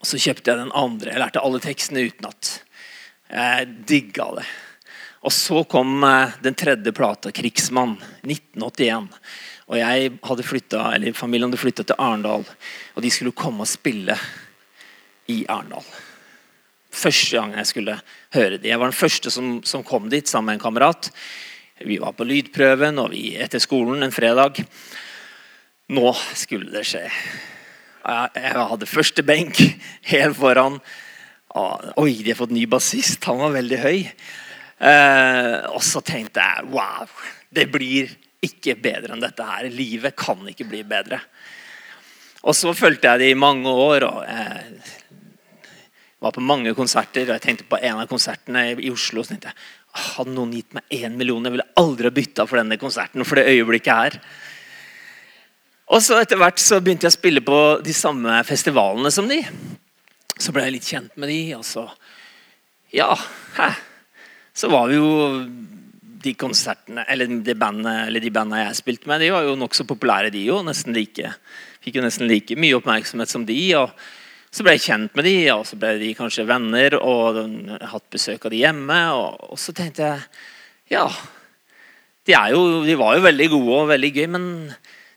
Og 0.00 0.06
så 0.06 0.18
kjøpte 0.20 0.50
jeg 0.50 0.60
den 0.60 0.74
andre. 0.76 1.10
Jeg 1.10 1.22
lærte 1.22 1.40
alle 1.40 1.60
tekstene 1.60 2.04
utenat. 2.04 2.60
Jeg 3.32 3.68
digga 3.88 4.26
det. 4.36 4.44
Og 5.24 5.32
så 5.32 5.64
kom 5.64 6.04
eh, 6.04 6.36
den 6.42 6.54
tredje 6.54 6.92
plata, 6.92 7.30
'Krigsmann', 7.30 7.96
1981. 8.22 9.08
Og 9.70 9.78
jeg 9.78 10.10
hadde 10.28 10.44
flyttet, 10.44 10.80
eller 10.80 11.16
Familien 11.16 11.48
hadde 11.48 11.60
flytta 11.60 11.86
til 11.88 12.00
Arendal, 12.00 12.44
og 12.94 13.04
de 13.04 13.12
skulle 13.12 13.36
komme 13.36 13.64
og 13.64 13.70
spille 13.70 14.16
i 15.32 15.44
Arendal. 15.48 15.86
Første 16.94 17.38
gang 17.38 17.56
jeg 17.58 17.70
skulle 17.70 17.96
høre 18.36 18.58
dem. 18.58 18.68
Jeg 18.68 18.78
var 18.78 18.92
den 18.92 18.98
første 18.98 19.32
som, 19.32 19.56
som 19.66 19.86
kom 19.86 20.10
dit 20.12 20.28
sammen 20.30 20.52
med 20.52 20.60
en 20.60 20.66
kamerat. 20.66 21.10
Vi 21.82 21.98
var 21.98 22.14
på 22.14 22.26
lydprøven 22.28 23.00
og 23.02 23.10
vi 23.16 23.32
etter 23.40 23.62
skolen 23.62 24.04
en 24.04 24.14
fredag. 24.14 24.60
Nå 25.90 26.12
skulle 26.38 26.70
det 26.72 26.84
skje. 26.88 27.02
Jeg 28.04 28.52
hadde 28.70 28.86
første 28.88 29.24
benk 29.26 29.58
helt 30.12 30.38
foran. 30.38 30.78
Oi, 31.98 32.12
de 32.20 32.30
har 32.30 32.38
fått 32.38 32.54
ny 32.54 32.66
bassist. 32.70 33.24
Han 33.26 33.42
var 33.42 33.56
veldig 33.56 33.80
høy. 33.82 33.98
Eh, 34.84 35.56
og 35.70 35.82
så 35.86 36.02
tenkte 36.04 36.42
jeg 36.42 36.66
wow, 36.74 37.10
det 37.54 37.68
blir 37.72 38.10
ikke 38.44 38.76
bedre 38.80 39.14
enn 39.14 39.24
dette 39.24 39.46
her. 39.46 39.70
Livet 39.72 40.16
kan 40.18 40.42
ikke 40.50 40.68
bli 40.68 40.82
bedre. 40.86 41.20
Og 42.44 42.56
så 42.56 42.74
fulgte 42.76 43.10
jeg 43.10 43.22
det 43.22 43.30
i 43.32 43.38
mange 43.38 43.70
år. 43.70 44.04
og 44.04 44.24
jeg 44.28 44.80
var 46.20 46.32
på 46.32 46.44
mange 46.44 46.74
konserter. 46.76 47.28
og 47.28 47.36
jeg 47.36 47.40
tenkte 47.40 47.68
På 47.68 47.80
en 47.80 48.00
av 48.00 48.08
konsertene 48.08 48.76
i 48.76 48.90
Oslo 48.90 49.22
så 49.22 49.34
tenkte 49.34 49.52
jeg, 49.52 49.56
hadde 49.94 50.34
noen 50.34 50.52
gitt 50.56 50.74
meg 50.74 50.82
én 50.90 51.14
million, 51.14 51.44
jeg 51.44 51.54
ville 51.54 51.72
aldri 51.78 52.08
ha 52.08 52.14
bytta 52.14 52.46
for 52.50 52.58
denne 52.58 52.78
konserten. 52.80 53.24
for 53.24 53.36
det 53.36 53.46
øyeblikket 53.46 53.94
her. 53.94 54.20
Og 55.92 56.02
så 56.02 56.20
Etter 56.20 56.40
hvert 56.40 56.58
så 56.58 56.80
begynte 56.80 57.06
jeg 57.06 57.12
å 57.12 57.20
spille 57.20 57.40
på 57.44 57.58
de 57.84 57.92
samme 57.92 58.42
festivalene 58.44 59.10
som 59.12 59.28
de. 59.28 59.42
Så 60.38 60.52
ble 60.52 60.64
jeg 60.64 60.72
litt 60.72 60.88
kjent 60.88 61.16
med 61.16 61.28
de, 61.28 61.54
og 61.54 61.64
så 61.64 61.88
Ja, 62.94 63.14
hæ. 63.56 63.74
Så 64.54 64.70
var 64.70 64.86
vi 64.88 64.94
jo 64.94 65.44
de 66.24 66.34
konsertene, 66.38 67.04
eller 67.10 67.30
de 67.44 67.54
bandene, 67.58 68.06
eller 68.08 68.22
de 68.22 68.32
bandene 68.32 68.64
jeg 68.64 68.80
spilte 68.80 69.10
med, 69.10 69.22
de 69.22 69.30
var 69.34 69.46
jo 69.46 69.56
nokså 69.60 69.86
populære, 69.88 70.32
de 70.34 70.46
jo. 70.48 70.62
Nesten 70.66 70.96
like, 70.96 71.30
fikk 71.84 71.98
jo 71.98 72.04
nesten 72.04 72.28
like 72.30 72.56
mye 72.58 72.78
oppmerksomhet 72.78 73.30
som 73.30 73.44
de. 73.48 73.58
og 73.78 73.92
Så 74.54 74.64
ble 74.64 74.76
jeg 74.76 74.86
kjent 74.86 75.16
med 75.18 75.28
de, 75.28 75.36
og 75.54 75.64
så 75.68 75.78
ble 75.80 75.94
de 76.00 76.12
kanskje 76.16 76.46
venner, 76.48 76.96
og 76.98 77.40
hatt 77.92 78.06
besøk 78.12 78.46
av 78.46 78.54
de 78.54 78.62
hjemme. 78.64 79.00
Og, 79.18 79.48
og 79.52 79.60
så 79.60 79.76
tenkte 79.76 80.08
jeg 80.08 80.26
ja, 80.94 81.06
de, 82.24 82.36
jo, 82.52 82.64
de, 82.84 82.96
var 83.00 83.16
jo 83.16 83.24
veldig 83.24 83.48
gode 83.52 83.78
og 83.82 83.90
veldig 83.92 84.12
gøy, 84.14 84.26
men 84.32 84.46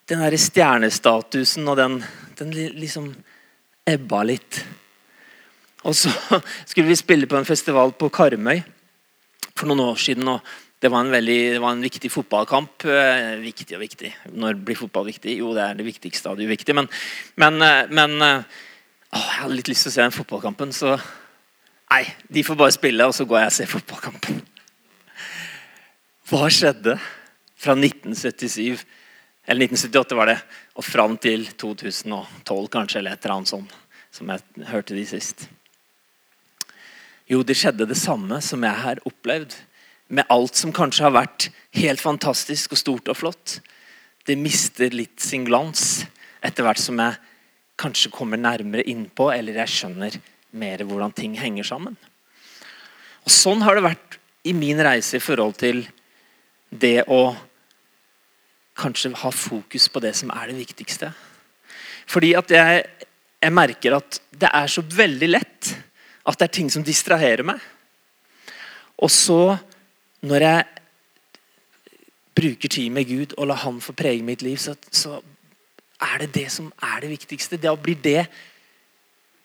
den 0.07 0.23
der 0.23 0.35
stjernestatusen 0.39 1.67
og 1.67 1.79
den, 1.79 2.01
den 2.39 2.53
liksom 2.79 3.11
ebba 3.87 4.23
litt. 4.27 4.61
Og 5.87 5.95
så 5.95 6.11
skulle 6.67 6.89
vi 6.89 6.99
spille 6.99 7.29
på 7.29 7.39
en 7.39 7.47
festival 7.47 7.93
på 7.95 8.11
Karmøy 8.11 8.61
for 9.57 9.69
noen 9.69 9.85
år 9.87 10.01
siden. 10.01 10.27
og 10.27 10.41
det 10.79 10.91
var, 10.93 11.07
veldig, 11.09 11.37
det 11.55 11.61
var 11.61 11.73
en, 11.73 11.81
viktig 11.81 12.09
fotballkamp. 12.13 12.85
Eh, 12.85 13.31
viktig 13.41 13.73
og 13.77 13.81
viktig. 13.81 14.11
Når 14.37 14.59
blir 14.61 14.77
fotball 14.77 15.07
viktig? 15.09 15.39
Jo, 15.39 15.53
det 15.57 15.63
er 15.63 15.79
det 15.79 15.87
viktigste 15.87 16.29
av 16.29 16.37
det 16.37 16.45
uviktige. 16.45 16.75
Men, 16.77 16.89
men, 17.41 17.57
eh, 17.65 17.89
men 17.89 18.13
eh, 18.21 18.59
å, 19.09 19.17
jeg 19.17 19.39
hadde 19.39 19.57
litt 19.57 19.71
lyst 19.71 19.87
til 19.87 19.93
å 19.93 19.95
se 19.95 20.03
den 20.05 20.19
fotballkampen, 20.19 20.75
så 20.75 20.97
Nei, 21.87 22.01
de 22.27 22.41
får 22.43 22.57
bare 22.59 22.73
spille, 22.75 23.05
og 23.07 23.13
så 23.15 23.23
går 23.23 23.39
jeg 23.39 23.47
og 23.47 23.53
ser 23.55 23.69
fotballkampen. 23.71 24.41
Hva 26.27 26.49
skjedde 26.51 26.97
fra 27.55 27.77
1977 27.77 28.81
Eller 29.47 29.69
1978 29.69 30.17
var 30.19 30.27
det, 30.27 30.35
og 30.75 30.83
fram 30.83 31.15
til 31.23 31.45
2012, 31.55 32.65
kanskje, 32.73 32.99
eller 32.99 33.15
et 33.15 33.23
eller 33.23 33.37
annet 33.37 33.51
sånt, 33.53 33.77
som 34.11 34.33
jeg 34.33 34.67
hørte 34.67 34.97
de 34.97 35.05
sist. 35.07 35.45
Jo, 37.31 37.39
det 37.47 37.55
skjedde 37.55 37.87
det 37.87 37.95
samme 37.95 38.41
som 38.43 38.67
jeg 38.67 38.81
har 38.83 38.99
opplevd. 39.07 39.55
Med 40.07 40.27
alt 40.31 40.55
som 40.55 40.73
kanskje 40.75 41.07
har 41.07 41.15
vært 41.15 41.49
helt 41.77 42.01
fantastisk 42.01 42.73
og 42.75 42.79
stort 42.79 43.11
og 43.11 43.17
flott. 43.19 43.57
Det 44.27 44.37
mister 44.39 44.93
litt 44.95 45.19
sin 45.23 45.45
glans 45.47 46.05
etter 46.43 46.63
hvert 46.63 46.81
som 46.81 46.99
jeg 47.01 47.17
kanskje 47.77 48.11
kommer 48.13 48.39
nærmere 48.39 48.85
innpå, 48.87 49.29
eller 49.33 49.59
jeg 49.61 49.73
skjønner 49.73 50.15
mer 50.57 50.83
hvordan 50.87 51.13
ting 51.15 51.35
henger 51.37 51.67
sammen. 51.67 51.97
Og 53.27 53.33
Sånn 53.33 53.61
har 53.65 53.75
det 53.75 53.85
vært 53.85 54.17
i 54.47 54.53
min 54.55 54.79
reise 54.79 55.19
i 55.19 55.23
forhold 55.23 55.57
til 55.59 55.83
det 56.71 57.03
å 57.11 57.35
kanskje 58.77 59.11
ha 59.23 59.31
fokus 59.33 59.87
på 59.91 60.01
det 60.03 60.13
som 60.15 60.31
er 60.33 60.51
det 60.51 60.59
viktigste. 60.59 61.11
Fordi 62.07 62.33
at 62.39 62.51
jeg, 62.53 62.83
jeg 63.43 63.53
merker 63.53 63.97
at 63.97 64.19
det 64.31 64.51
er 64.53 64.71
så 64.71 64.83
veldig 64.85 65.29
lett 65.31 65.73
at 66.27 66.39
det 66.39 66.47
er 66.47 66.55
ting 66.59 66.69
som 66.71 66.85
distraherer 66.85 67.45
meg. 67.47 67.59
Og 69.03 69.11
så, 69.13 69.57
når 70.21 70.45
jeg 70.45 70.65
bruker 72.37 72.69
tid 72.69 72.93
med 72.93 73.09
Gud 73.09 73.33
og 73.37 73.49
lar 73.49 73.63
Han 73.65 73.81
få 73.81 73.93
prege 73.97 74.23
mitt 74.23 74.41
liv, 74.41 74.57
så, 74.57 74.75
så 74.91 75.19
er 76.01 76.21
det 76.21 76.33
det 76.35 76.47
som 76.53 76.71
er 76.83 77.01
det 77.01 77.09
viktigste. 77.09 77.57
Da 77.57 77.75
blir 77.75 77.97
det 78.03 78.27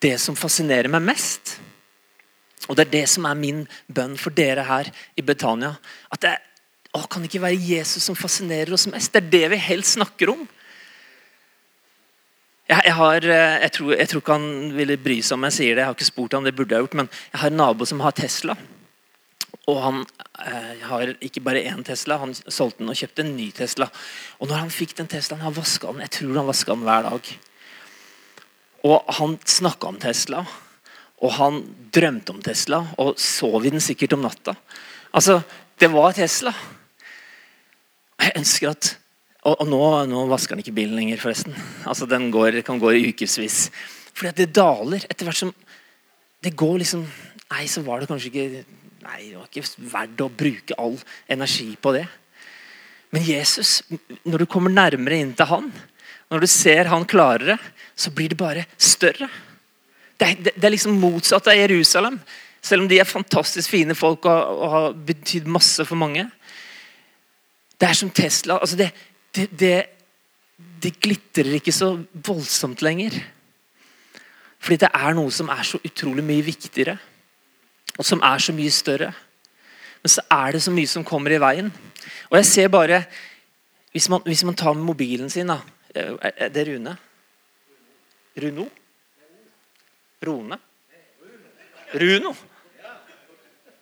det 0.03 0.19
som 0.21 0.37
fascinerer 0.37 0.91
meg 0.93 1.05
mest. 1.07 1.59
Og 2.69 2.77
det 2.77 2.87
er 2.87 2.95
det 2.95 3.07
som 3.11 3.27
er 3.27 3.39
min 3.39 3.63
bønn 3.91 4.17
for 4.19 4.35
dere 4.35 4.65
her 4.67 4.91
i 5.17 5.23
Betania. 5.23 5.75
At 6.13 6.23
det 6.23 6.35
å, 6.93 7.07
kan 7.09 7.23
det 7.23 7.31
ikke 7.31 7.47
være 7.47 7.57
Jesus 7.57 8.05
som 8.05 8.17
fascinerer 8.19 8.75
oss 8.77 8.85
mest? 8.91 9.15
Det 9.15 9.23
er 9.23 9.31
det 9.33 9.47
vi 9.55 9.61
helst 9.65 9.97
snakker 9.97 10.35
om. 10.35 10.43
Jeg, 12.69 12.83
jeg, 12.85 12.95
har, 12.99 13.25
eh, 13.25 13.55
jeg, 13.65 13.73
tror, 13.77 13.95
jeg, 13.97 14.09
tror, 14.11 14.23
ikke 14.23 14.37
han 14.37 14.77
ville 14.77 14.99
bry 15.01 15.17
seg 15.25 15.39
om 15.39 15.47
jeg 15.49 15.57
sier 15.57 15.73
det, 15.73 15.83
jeg 15.83 15.89
har 15.89 15.97
ikke 15.97 16.09
spurt 16.09 16.37
han, 16.37 16.45
det 16.47 16.55
burde 16.57 16.77
jeg 16.77 16.85
gjort, 16.85 16.99
men 17.01 17.09
jeg 17.33 17.41
har 17.43 17.53
en 17.53 17.59
nabo 17.59 17.89
som 17.89 18.05
har 18.05 18.15
Tesla. 18.17 18.57
Og 19.71 19.79
han 19.79 20.01
eh, 20.43 20.83
har 20.89 21.15
ikke 21.23 21.43
bare 21.45 21.63
én 21.71 21.85
Tesla, 21.87 22.19
han 22.19 22.35
solgte 22.35 22.83
den 22.83 22.91
og 22.91 22.99
kjøpte 22.99 23.23
en 23.25 23.35
ny 23.37 23.51
Tesla. 23.55 23.87
Og 24.41 24.51
når 24.51 24.65
han 24.65 24.75
fikk 24.75 24.97
den 24.99 25.11
Teslaen, 25.11 25.45
han 25.45 25.55
vaska 25.55 25.93
den, 25.93 26.03
jeg 26.07 26.15
tror 26.19 26.41
han 26.41 26.49
vaska 26.49 26.75
den 26.75 26.87
hver 26.89 27.09
dag. 27.09 27.33
Og 28.91 29.13
han 29.21 29.37
snakka 29.47 29.93
om 29.93 30.01
Tesla, 30.03 30.43
og 31.23 31.37
han 31.39 31.61
drømte 31.95 32.35
om 32.35 32.41
Tesla, 32.43 32.81
og 32.99 33.21
sov 33.23 33.63
i 33.63 33.71
den 33.71 33.85
sikkert 33.85 34.17
om 34.17 34.25
natta. 34.27 34.57
Altså, 35.15 35.39
det 35.79 35.93
var 35.93 36.17
Tesla. 36.17 36.51
Jeg 38.23 38.35
ønsker 38.41 38.73
at 38.73 38.97
og, 39.43 39.57
og 39.59 39.67
nå, 39.67 39.81
nå, 40.07 40.21
vasker 40.31 40.55
han 40.55 40.63
ikke 40.63 40.75
bilen 40.77 40.95
lenger, 40.95 41.19
forresten. 41.19 41.57
Altså, 41.83 42.07
Den 42.07 42.29
går, 42.31 42.61
kan 42.67 42.79
gå 42.79 42.93
i 42.95 43.09
ukevis. 43.11 43.65
Fordi 44.15 44.31
at 44.31 44.39
det 44.39 44.53
daler 44.55 45.03
etter 45.09 45.27
hvert 45.27 45.41
som 45.41 45.55
Det 46.45 46.53
går 46.59 46.83
liksom 46.83 47.07
Nei, 47.53 47.67
så 47.69 47.83
var 47.85 48.01
det 48.01 48.09
kanskje 48.11 48.31
ikke 48.31 48.65
Nei, 49.03 49.21
det 49.31 49.39
var 49.39 49.49
ikke 49.49 49.89
verdt 49.93 50.23
å 50.23 50.31
bruke 50.31 50.77
all 50.79 50.99
energi 51.31 51.73
på 51.81 51.95
det. 51.97 52.05
Men 53.13 53.25
Jesus, 53.27 53.81
når 54.25 54.45
du 54.45 54.51
kommer 54.51 54.73
nærmere 54.73 55.19
inn 55.21 55.35
til 55.37 55.51
han, 55.51 55.73
når 56.33 56.45
du 56.45 56.49
ser 56.49 56.89
han 56.89 57.05
klarere, 57.05 57.59
så 57.99 58.13
blir 58.15 58.33
det 58.33 58.39
bare 58.41 58.65
større. 58.81 59.29
Det 60.17 60.29
er, 60.29 60.39
det, 60.39 60.55
det 60.57 60.69
er 60.69 60.75
liksom 60.77 60.97
motsatt 61.03 61.51
av 61.51 61.59
Jerusalem. 61.59 62.17
Selv 62.63 62.85
om 62.85 62.89
de 62.89 63.01
er 63.03 63.09
fantastisk 63.09 63.75
fine 63.75 63.97
folk 63.99 64.25
og, 64.31 64.63
og 64.63 64.73
har 64.73 64.97
betydd 65.11 65.51
masse 65.51 65.85
for 65.85 65.99
mange. 65.99 66.29
Det 67.75 67.89
er 67.89 67.99
som 67.99 68.13
Tesla. 68.15 68.61
altså 68.63 68.79
det, 68.79 68.93
det, 69.35 69.75
det, 70.81 70.95
glitrer 71.03 71.59
ikke 71.59 71.75
så 71.75 71.97
voldsomt 72.15 72.85
lenger. 72.87 73.19
Fordi 74.63 74.79
det 74.85 74.93
er 74.95 75.17
noe 75.19 75.35
som 75.35 75.51
er 75.51 75.67
så 75.67 75.81
utrolig 75.83 76.23
mye 76.25 76.47
viktigere, 76.47 76.95
og 77.99 78.07
som 78.07 78.23
er 78.25 78.43
så 78.43 78.55
mye 78.57 78.73
større. 78.73 79.13
Men 80.03 80.11
så 80.11 80.25
er 80.31 80.53
det 80.53 80.63
så 80.65 80.73
mye 80.75 80.91
som 80.91 81.05
kommer 81.07 81.35
i 81.35 81.41
veien. 81.43 81.71
Og 82.31 82.39
jeg 82.41 82.47
ser 82.47 82.69
bare 82.73 83.05
Hvis 83.93 84.09
man, 84.09 84.23
hvis 84.25 84.45
man 84.45 84.55
tar 84.57 84.73
med 84.73 84.85
mobilen 84.85 85.31
sin 85.31 85.47
da, 85.47 85.59
Er 85.95 86.49
det 86.49 86.69
Rune? 86.69 86.97
Runo? 88.43 88.65
Rone? 90.25 90.59
Runo? 91.95 92.33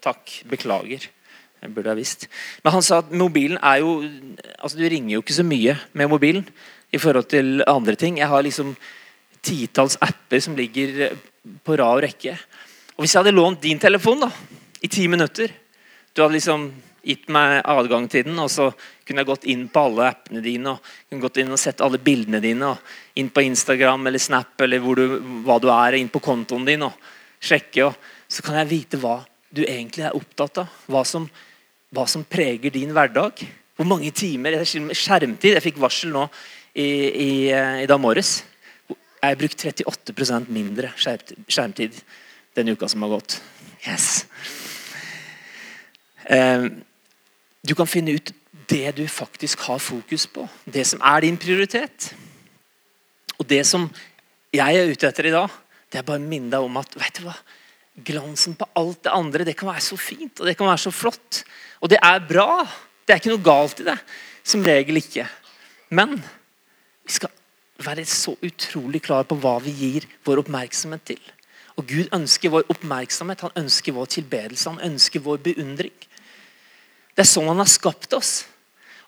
Takk. 0.02 0.42
Beklager. 0.50 1.06
Jeg 1.60 1.74
burde 1.74 1.92
ha 1.92 1.94
visst. 1.94 2.26
Men 2.64 2.72
han 2.72 2.82
sa 2.82 2.98
at 2.98 3.12
mobilen 3.12 3.58
er 3.62 3.82
jo 3.84 4.00
altså 4.58 4.78
Du 4.78 4.86
ringer 4.88 5.14
jo 5.14 5.22
ikke 5.22 5.36
så 5.36 5.44
mye 5.44 5.76
med 5.92 6.08
mobilen 6.08 6.48
i 6.90 6.98
forhold 6.98 7.28
til 7.30 7.62
andre 7.68 7.94
ting. 7.94 8.18
Jeg 8.18 8.28
har 8.28 8.42
liksom 8.42 8.74
titalls 9.42 9.98
apper 10.00 10.40
som 10.40 10.56
ligger 10.56 11.14
på 11.64 11.76
rad 11.76 12.00
og 12.00 12.02
rekke. 12.08 12.34
Og 13.00 13.06
Hvis 13.06 13.14
jeg 13.14 13.22
hadde 13.22 13.32
lånt 13.32 13.62
din 13.64 13.78
telefon 13.80 14.20
da, 14.20 14.26
i 14.84 14.88
ti 14.92 15.06
minutter 15.08 15.48
Du 16.12 16.20
hadde 16.20 16.34
liksom 16.34 16.66
gitt 17.00 17.30
meg 17.32 17.62
adgang 17.64 18.04
til 18.12 18.26
den. 18.26 18.36
Og 18.36 18.50
så 18.52 18.66
kunne 19.08 19.22
jeg 19.22 19.28
gått 19.30 19.46
inn 19.48 19.62
på 19.72 19.86
alle 19.86 20.10
appene 20.10 20.42
dine 20.44 20.74
og 20.74 20.90
kunne 21.08 21.22
gått 21.22 21.40
inn 21.40 21.54
og 21.56 21.62
sett 21.62 21.80
alle 21.80 21.96
bildene 21.96 22.42
dine. 22.44 22.74
og 22.74 23.16
Inn 23.16 23.32
på 23.32 23.46
Instagram 23.46 24.04
eller 24.10 24.20
Snap 24.20 24.60
eller 24.60 24.84
du, 24.98 25.16
hva 25.46 25.56
du 25.56 25.70
er, 25.72 25.96
inn 25.96 26.12
på 26.12 26.20
kontoen 26.20 26.68
din 26.68 26.84
og 26.84 27.08
sjekke. 27.40 27.88
Og 27.88 28.28
så 28.28 28.44
kan 28.44 28.60
jeg 28.60 28.72
vite 28.74 29.00
hva 29.00 29.16
du 29.48 29.64
egentlig 29.64 30.04
er 30.04 30.20
opptatt 30.20 30.60
av. 30.66 30.78
Hva 30.92 31.06
som, 31.08 31.24
hva 31.88 32.04
som 32.04 32.28
preger 32.28 32.76
din 32.76 32.92
hverdag. 32.92 33.40
Hvor 33.80 33.88
mange 33.88 34.12
timer 34.12 34.60
skjermtid 34.60 35.54
Jeg 35.54 35.68
fikk 35.70 35.80
varsel 35.80 36.12
nå 36.12 36.28
i, 36.76 36.84
i, 36.84 37.30
i 37.80 37.88
dag 37.88 37.96
morges. 37.96 38.42
Jeg 38.92 39.24
har 39.24 39.40
brukt 39.40 39.70
38% 39.72 40.52
mindre 40.52 40.92
skjermtid 41.00 41.96
den 42.60 42.74
uka 42.76 42.88
som 42.88 43.02
har 43.06 43.14
gått. 43.16 43.40
Yes. 43.86 44.26
Eh, 46.30 46.68
du 47.66 47.74
kan 47.76 47.88
finne 47.90 48.16
ut 48.16 48.32
det 48.70 48.96
du 48.96 49.06
faktisk 49.10 49.66
har 49.66 49.80
fokus 49.82 50.28
på. 50.30 50.46
Det 50.64 50.84
som 50.86 51.02
er 51.02 51.26
din 51.26 51.40
prioritet. 51.40 52.12
Og 53.38 53.48
det 53.48 53.64
som 53.66 53.88
jeg 54.54 54.76
er 54.76 54.92
ute 54.92 55.08
etter 55.08 55.30
i 55.30 55.34
dag, 55.34 55.50
det 55.90 56.00
er 56.00 56.06
bare 56.06 56.22
å 56.22 56.28
minne 56.30 56.52
deg 56.52 56.64
om 56.64 56.78
at 56.80 56.94
vet 56.98 57.18
du 57.18 57.26
hva? 57.26 57.36
glansen 58.04 58.54
på 58.56 58.68
alt 58.78 59.02
det 59.04 59.12
andre 59.12 59.46
det 59.46 59.56
kan 59.58 59.70
være 59.70 59.84
så 59.84 59.98
fint 60.00 60.40
og 60.40 60.48
det 60.48 60.56
kan 60.58 60.68
være 60.70 60.84
så 60.86 60.92
flott. 60.94 61.42
Og 61.80 61.90
det 61.92 61.98
er 62.02 62.22
bra. 62.28 62.62
Det 63.04 63.14
er 63.14 63.20
ikke 63.20 63.32
noe 63.34 63.44
galt 63.44 63.82
i 63.82 63.88
det. 63.88 63.96
Som 64.44 64.64
regel 64.64 65.00
ikke. 65.00 65.26
Men 65.96 66.16
vi 66.16 67.16
skal 67.16 67.32
være 67.80 68.04
så 68.08 68.36
utrolig 68.44 69.02
klar 69.04 69.26
på 69.28 69.38
hva 69.40 69.56
vi 69.64 69.74
gir 69.74 70.06
vår 70.26 70.44
oppmerksomhet 70.44 71.04
til. 71.12 71.20
Og 71.80 71.88
Gud 71.88 72.12
ønsker 72.12 72.52
vår 72.52 72.68
oppmerksomhet, 72.74 73.40
han 73.46 73.56
ønsker 73.56 73.94
vår 73.96 74.08
tilbedelse, 74.18 74.68
han 74.68 74.92
ønsker 74.92 75.22
vår 75.24 75.38
beundring. 75.46 75.94
Det 77.16 77.24
er 77.24 77.28
sånn 77.30 77.48
han 77.48 77.62
har 77.62 77.70
skapt 77.70 78.12
oss. 78.18 78.42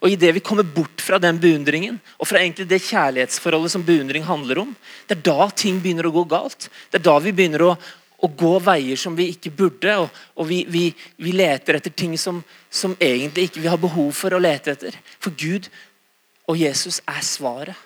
Og 0.02 0.11
Idet 0.11 0.33
vi 0.35 0.43
kommer 0.43 0.64
bort 0.67 1.02
fra 1.05 1.19
den 1.23 1.37
beundringen 1.38 2.00
og 2.17 2.26
fra 2.26 2.41
egentlig 2.41 2.67
det 2.71 2.81
kjærlighetsforholdet 2.88 3.75
som 3.75 3.85
beundring 3.87 4.25
handler 4.26 4.64
om, 4.64 4.73
det 5.07 5.19
er 5.19 5.26
da 5.29 5.50
ting 5.55 5.79
begynner 5.83 6.09
å 6.09 6.14
gå 6.17 6.25
galt. 6.33 6.67
Det 6.91 6.99
er 6.99 7.05
da 7.07 7.14
vi 7.23 7.35
begynner 7.37 7.67
å, 7.69 7.75
å 8.19 8.31
gå 8.41 8.55
veier 8.64 8.99
som 8.99 9.14
vi 9.19 9.29
ikke 9.35 9.52
burde. 9.55 9.95
Og, 10.02 10.25
og 10.35 10.49
vi, 10.49 10.62
vi, 10.67 10.88
vi, 11.23 11.35
leter 11.37 11.79
etter 11.79 11.95
ting 11.95 12.17
som, 12.19 12.41
som 12.67 12.97
egentlig 12.99 13.50
ikke 13.50 13.62
vi 13.62 13.71
har 13.71 13.79
behov 13.83 14.11
for 14.19 14.35
å 14.35 14.41
lete 14.43 14.75
etter. 14.75 14.99
For 15.23 15.37
Gud 15.38 15.69
og 16.50 16.59
Jesus 16.59 16.99
er 17.07 17.23
svaret. 17.23 17.79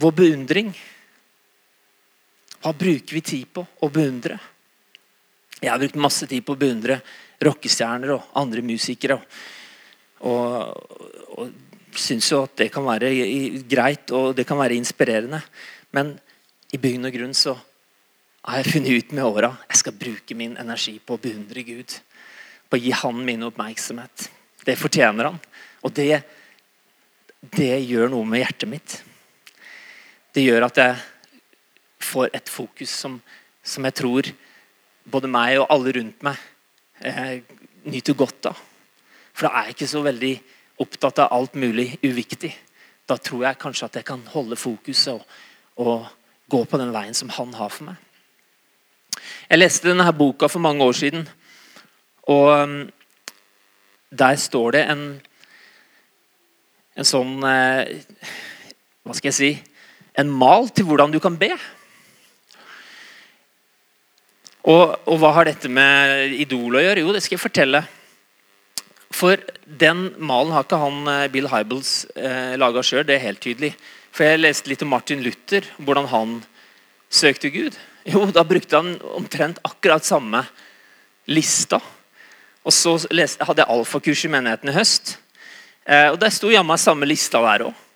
Vår 0.00 0.16
beundring 0.16 0.72
Hva 2.60 2.74
bruker 2.76 3.16
vi 3.16 3.22
tid 3.24 3.48
på 3.54 3.64
å 3.64 3.88
beundre? 3.92 4.36
Jeg 5.60 5.70
har 5.72 5.80
brukt 5.80 6.00
masse 6.00 6.26
tid 6.28 6.44
på 6.44 6.56
å 6.56 6.60
beundre 6.60 7.00
rockestjerner 7.40 8.12
og 8.14 8.36
andre 8.40 8.62
musikere. 8.64 9.16
Og, 9.16 9.24
og, 10.28 11.40
og 11.40 11.96
syns 11.96 12.28
jo 12.32 12.42
at 12.44 12.58
det 12.60 12.68
kan 12.72 12.84
være 12.84 13.10
greit 13.68 14.12
og 14.16 14.34
det 14.36 14.46
kan 14.48 14.60
være 14.60 14.76
inspirerende. 14.76 15.40
Men 15.96 16.14
i 16.72 16.80
bunn 16.80 17.08
og 17.08 17.14
grunn 17.16 17.36
så 17.36 17.56
har 18.46 18.60
jeg 18.60 18.72
funnet 18.74 19.04
ut 19.04 19.14
med 19.16 19.26
åra 19.26 19.50
jeg 19.68 19.80
skal 19.82 19.96
bruke 20.00 20.36
min 20.38 20.56
energi 20.60 20.96
på 21.04 21.16
å 21.16 21.22
beundre 21.22 21.64
Gud. 21.66 21.96
På 22.70 22.78
å 22.78 22.80
gi 22.80 22.92
Han 22.94 23.24
min 23.24 23.42
oppmerksomhet. 23.48 24.28
Det 24.64 24.76
fortjener 24.78 25.30
han. 25.30 25.40
Og 25.82 25.92
det, 25.96 26.20
det 27.56 27.72
gjør 27.88 28.12
noe 28.12 28.28
med 28.28 28.44
hjertet 28.44 28.70
mitt. 28.70 28.98
Det 30.30 30.44
gjør 30.44 30.68
at 30.68 30.78
jeg 30.78 31.00
får 32.04 32.30
et 32.34 32.48
fokus 32.48 32.92
som, 33.02 33.20
som 33.62 33.84
jeg 33.84 33.96
tror 34.00 34.30
både 35.10 35.30
meg 35.30 35.58
og 35.60 35.68
alle 35.72 35.94
rundt 35.96 36.24
meg 36.26 36.40
eh, 37.04 37.40
nyter 37.88 38.16
godt 38.18 38.50
av. 38.50 38.58
For 39.32 39.46
da 39.46 39.52
er 39.54 39.68
jeg 39.68 39.78
ikke 39.78 39.90
så 39.94 40.02
veldig 40.04 40.34
opptatt 40.80 41.22
av 41.24 41.34
alt 41.36 41.56
mulig 41.60 41.92
uviktig. 42.04 42.52
Da 43.08 43.16
tror 43.20 43.46
jeg 43.46 43.60
kanskje 43.60 43.88
at 43.88 43.98
jeg 44.00 44.08
kan 44.08 44.22
holde 44.32 44.58
fokuset 44.58 45.14
og, 45.14 45.24
og 45.80 46.06
gå 46.50 46.62
på 46.64 46.80
den 46.80 46.92
veien 46.94 47.16
som 47.16 47.32
han 47.36 47.54
har 47.58 47.72
for 47.72 47.90
meg. 47.90 47.98
Jeg 49.50 49.60
leste 49.60 49.90
denne 49.90 50.06
boka 50.16 50.48
for 50.48 50.62
mange 50.62 50.84
år 50.84 50.96
siden, 50.96 51.26
og 52.30 52.46
um, 52.54 52.76
der 54.10 54.36
står 54.38 54.76
det 54.76 54.84
en, 54.92 55.02
en 56.96 57.06
sånn 57.06 57.42
eh, 57.46 57.90
Hva 59.06 59.16
skal 59.16 59.30
jeg 59.30 59.36
si 59.36 59.50
en 60.20 60.30
mal 60.30 60.68
til 60.74 60.86
hvordan 60.88 61.12
du 61.14 61.18
kan 61.22 61.38
be. 61.38 61.50
Og, 64.60 64.92
og, 65.06 65.14
hva 65.20 65.30
har 65.38 65.48
dette 65.48 65.70
med 65.72 66.34
Idol 66.36 66.76
å 66.76 66.82
gjøre? 66.82 67.04
Jo, 67.04 67.14
det 67.16 67.22
skal 67.24 67.38
jeg 67.38 67.42
fortelle. 67.42 67.80
For 69.10 69.40
den 69.64 70.10
malen 70.20 70.52
har 70.52 70.66
ikke 70.66 70.80
han 70.82 70.98
eh, 71.08 71.28
Bill 71.32 71.48
Hybels 71.50 71.92
eh, 72.12 72.56
laga 72.60 72.82
sjøl. 72.84 73.06
Det 73.08 73.16
er 73.16 73.24
helt 73.24 73.40
tydelig. 73.42 73.72
For 74.12 74.26
jeg 74.26 74.42
leste 74.42 74.70
litt 74.70 74.84
om 74.84 74.92
Martin 74.92 75.24
Luther, 75.24 75.64
hvordan 75.80 76.10
han 76.12 76.34
søkte 77.10 77.52
Gud. 77.54 77.78
Jo, 78.08 78.26
da 78.32 78.44
brukte 78.48 78.78
han 78.78 78.94
omtrent 79.16 79.58
akkurat 79.66 80.06
samme 80.06 80.44
lista. 81.28 81.80
Og 82.64 82.72
så 82.76 82.94
leste, 83.12 83.44
hadde 83.44 83.64
jeg 83.64 83.72
alfakurs 83.72 84.26
i 84.28 84.32
menigheten 84.32 84.72
i 84.72 84.76
høst. 84.76 85.16
Eh, 85.88 86.10
og 86.12 86.20
Der 86.20 86.32
sto 86.36 86.52
jammen 86.52 86.80
samme 86.80 87.08
lista 87.08 87.40
der 87.44 87.70
òg. 87.70 87.86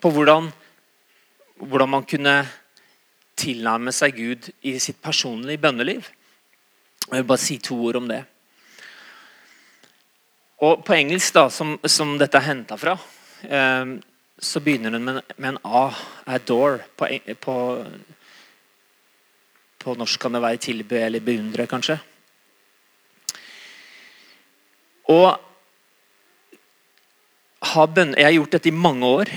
På 0.00 0.08
hvordan 0.12 0.48
hvordan 1.60 1.88
man 1.92 2.04
kunne 2.08 2.34
tilnærme 3.40 3.92
seg 3.94 4.18
Gud 4.18 4.50
i 4.66 4.76
sitt 4.82 5.00
personlige 5.02 5.62
bønneliv. 5.62 6.08
Jeg 7.06 7.16
vil 7.22 7.26
bare 7.26 7.42
si 7.42 7.56
to 7.58 7.78
ord 7.88 7.98
om 7.98 8.08
det. 8.10 8.20
Og 10.60 10.84
På 10.84 10.94
engelsk, 10.94 11.32
da, 11.34 11.48
som, 11.48 11.78
som 11.88 12.18
dette 12.20 12.36
er 12.36 12.44
henta 12.50 12.76
fra, 12.76 12.98
eh, 13.42 13.96
så 14.40 14.60
begynner 14.60 14.92
den 14.92 15.04
med, 15.04 15.20
med, 15.36 15.48
en 15.54 15.60
A. 15.64 15.86
Adore. 16.36 16.84
På, 16.96 17.08
på, 17.40 17.56
på 19.80 19.94
norsk 19.96 20.20
kan 20.20 20.36
det 20.36 20.42
være 20.44 20.60
tilby 20.60 21.00
eller 21.00 21.24
beundre, 21.24 21.66
kanskje. 21.66 21.98
Og 25.10 25.46
Jeg 27.60 28.24
har 28.24 28.32
gjort 28.32 28.52
dette 28.52 28.68
i 28.68 28.72
mange 28.74 29.06
år 29.06 29.30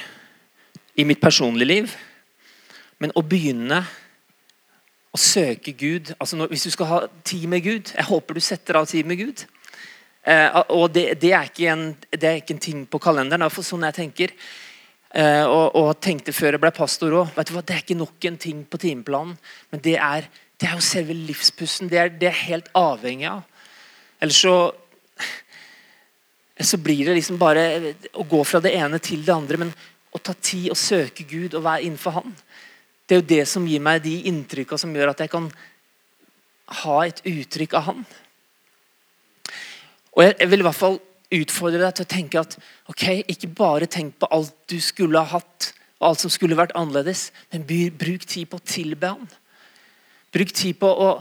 i 0.95 1.03
mitt 1.03 1.19
personlige 1.21 1.67
liv. 1.67 1.95
Men 3.03 3.11
å 3.19 3.23
begynne 3.27 3.81
å 5.13 5.19
søke 5.19 5.75
Gud 5.77 6.13
altså 6.15 6.39
når, 6.39 6.53
Hvis 6.53 6.67
du 6.67 6.71
skal 6.73 6.89
ha 6.89 6.99
tid 7.27 7.45
med 7.51 7.65
Gud 7.65 7.91
Jeg 7.91 8.07
håper 8.07 8.37
du 8.37 8.41
setter 8.41 8.79
av 8.79 8.87
tid 8.89 9.05
med 9.09 9.19
Gud. 9.19 9.43
Eh, 10.23 10.59
og 10.71 10.87
det, 10.95 11.19
det, 11.21 11.33
er 11.35 11.49
en, 11.73 11.89
det, 12.09 12.23
er 12.23 12.39
ikke 12.39 12.55
en, 12.55 12.63
ting 12.63 12.85
på 12.87 13.01
kalenderen. 13.03 13.43
Det 13.43 13.49
er 13.51 13.65
sånn 13.67 13.83
jeg 13.89 13.97
tenker. 13.97 14.33
Eh, 15.13 15.43
og, 15.43 15.75
og, 15.75 15.89
tenkte 16.01 16.31
før 16.33 16.55
jeg 16.55 16.63
ble 16.63 16.71
pastor 16.73 17.17
òg. 17.19 17.33
Det 17.35 17.75
er 17.75 17.83
ikke 17.83 17.99
nok 17.99 18.29
en 18.29 18.39
ting 18.39 18.63
på 18.63 18.79
timeplanen. 18.81 19.35
Men 19.73 19.83
det 19.83 19.97
er, 19.99 20.29
det 20.57 20.69
er 20.69 20.79
jo 20.79 20.85
selve 20.87 21.17
livspussen. 21.17 21.91
Det 21.91 21.99
er, 21.99 22.13
det 22.15 22.31
er 22.31 22.39
helt 22.47 22.71
avhengig 22.77 23.27
av. 23.33 23.43
Ellers 24.23 24.39
så 24.45 24.55
så 26.63 26.77
blir 26.77 27.07
det 27.07 27.17
liksom 27.17 27.39
bare 27.41 27.93
å 28.13 28.23
gå 28.29 28.39
fra 28.45 28.61
det 28.63 28.75
ene 28.77 28.99
til 29.03 29.23
det 29.25 29.33
andre. 29.33 29.59
Men 29.59 29.73
å 30.13 30.21
ta 30.21 30.35
tid 30.37 30.69
og 30.71 30.79
søke 30.79 31.25
Gud 31.27 31.57
og 31.57 31.65
være 31.65 31.83
innenfor 31.87 32.19
Han. 32.19 32.35
Det 33.13 33.19
er 33.19 33.21
jo 33.21 33.29
det 33.29 33.43
som 33.45 33.65
gir 33.69 33.81
meg 33.85 33.99
de 34.01 34.11
inntrykka 34.25 34.73
som 34.81 34.89
gjør 34.89 35.11
at 35.11 35.19
jeg 35.21 35.29
kan 35.29 35.43
ha 36.81 36.93
et 37.05 37.19
uttrykk 37.29 37.75
av 37.77 37.83
Han. 37.85 37.99
Og 40.17 40.23
jeg, 40.25 40.47
vil 40.49 40.63
i 40.63 40.65
hvert 40.65 40.79
fall 40.79 40.97
utfordre 41.37 41.83
deg 41.83 41.93
til 41.93 42.07
å 42.07 42.09
tenke 42.09 42.41
at 42.41 42.55
ok, 42.89 43.03
ikke 43.29 43.51
bare 43.53 43.85
tenk 43.85 44.15
på 44.17 44.29
alt 44.33 44.55
du 44.65 44.79
skulle 44.81 45.21
ha 45.21 45.29
hatt, 45.29 45.67
og 45.99 46.07
alt 46.07 46.23
som 46.23 46.33
skulle 46.33 46.57
vært 46.57 46.73
annerledes, 46.73 47.27
men 47.53 47.67
bruk 48.01 48.25
tid 48.25 48.49
på 48.49 48.57
å 48.57 48.65
tilbe 48.65 49.13
Han. 49.13 49.29
Bruk 50.33 50.55
tid 50.57 50.81
på 50.81 50.89
å 50.89 51.11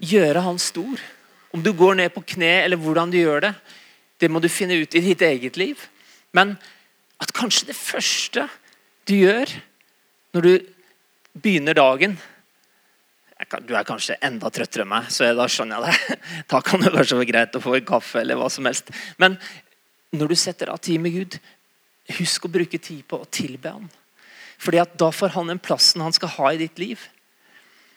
gjøre 0.00 0.46
Han 0.48 0.56
stor. 0.56 1.04
Om 1.52 1.68
du 1.68 1.74
går 1.76 2.00
ned 2.00 2.16
på 2.16 2.24
kne, 2.32 2.62
eller 2.62 2.80
hvordan 2.80 3.12
du 3.12 3.20
gjør 3.20 3.44
det, 3.44 3.52
det 4.24 4.32
må 4.32 4.40
du 4.40 4.48
finne 4.48 4.80
ut 4.80 4.96
i 4.96 5.04
ditt 5.04 5.20
eget 5.20 5.60
liv. 5.60 5.84
Men 6.32 6.56
at 7.20 7.36
kanskje 7.36 7.74
det 7.74 7.76
første 7.76 8.48
du 9.04 9.18
gjør 9.20 9.52
når 10.32 10.48
du 10.48 10.74
begynner 11.36 11.74
dagen 11.74 12.16
Du 13.66 13.74
er 13.76 13.86
kanskje 13.86 14.16
enda 14.24 14.50
trøttere 14.50 14.82
enn 14.82 14.90
meg, 14.90 15.10
så 15.14 15.28
da 15.36 15.46
skjønner 15.46 15.84
jeg 15.84 15.94
det. 15.94 16.18
Da 16.52 16.60
kan 16.64 16.82
det 16.82 16.90
være 16.92 17.10
så 17.12 17.20
greit 17.22 17.54
å 17.54 17.62
få 17.62 17.76
en 17.78 17.86
kaffe 17.86 18.20
eller 18.22 18.38
hva 18.38 18.48
som 18.50 18.66
helst. 18.66 18.90
Men 19.16 19.38
når 20.10 20.32
du 20.32 20.36
setter 20.40 20.72
av 20.72 20.80
tid 20.82 21.00
med 21.00 21.14
Gud, 21.14 21.38
husk 22.18 22.48
å 22.48 22.50
bruke 22.52 22.80
tid 22.82 23.04
på 23.06 23.20
å 23.20 23.28
tilbe 23.30 23.70
ham. 23.76 23.86
Fordi 24.58 24.80
at 24.82 24.96
Da 24.98 25.12
får 25.14 25.36
han 25.36 25.52
den 25.52 25.62
plassen 25.62 26.02
han 26.02 26.16
skal 26.16 26.34
ha 26.34 26.52
i 26.52 26.60
ditt 26.64 26.78
liv. 26.82 27.06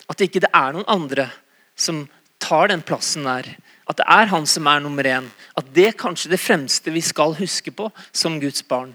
At 0.10 0.20
det 0.20 0.30
ikke 0.30 0.52
er 0.52 0.76
noen 0.76 0.90
andre 0.92 1.30
som 1.76 2.06
tar 2.42 2.70
den 2.70 2.84
plassen 2.86 3.26
der. 3.26 3.56
At 3.90 3.98
det 3.98 4.08
er 4.08 4.30
han 4.32 4.46
som 4.46 4.68
er 4.70 4.82
nummer 4.84 5.08
én. 5.08 5.30
At 5.58 5.74
det 5.74 5.88
er 5.90 5.98
kanskje 5.98 6.34
det 6.34 6.42
fremste 6.42 6.94
vi 6.94 7.02
skal 7.02 7.34
huske 7.40 7.74
på 7.74 7.90
som 8.12 8.40
Guds 8.42 8.62
barn. 8.68 8.94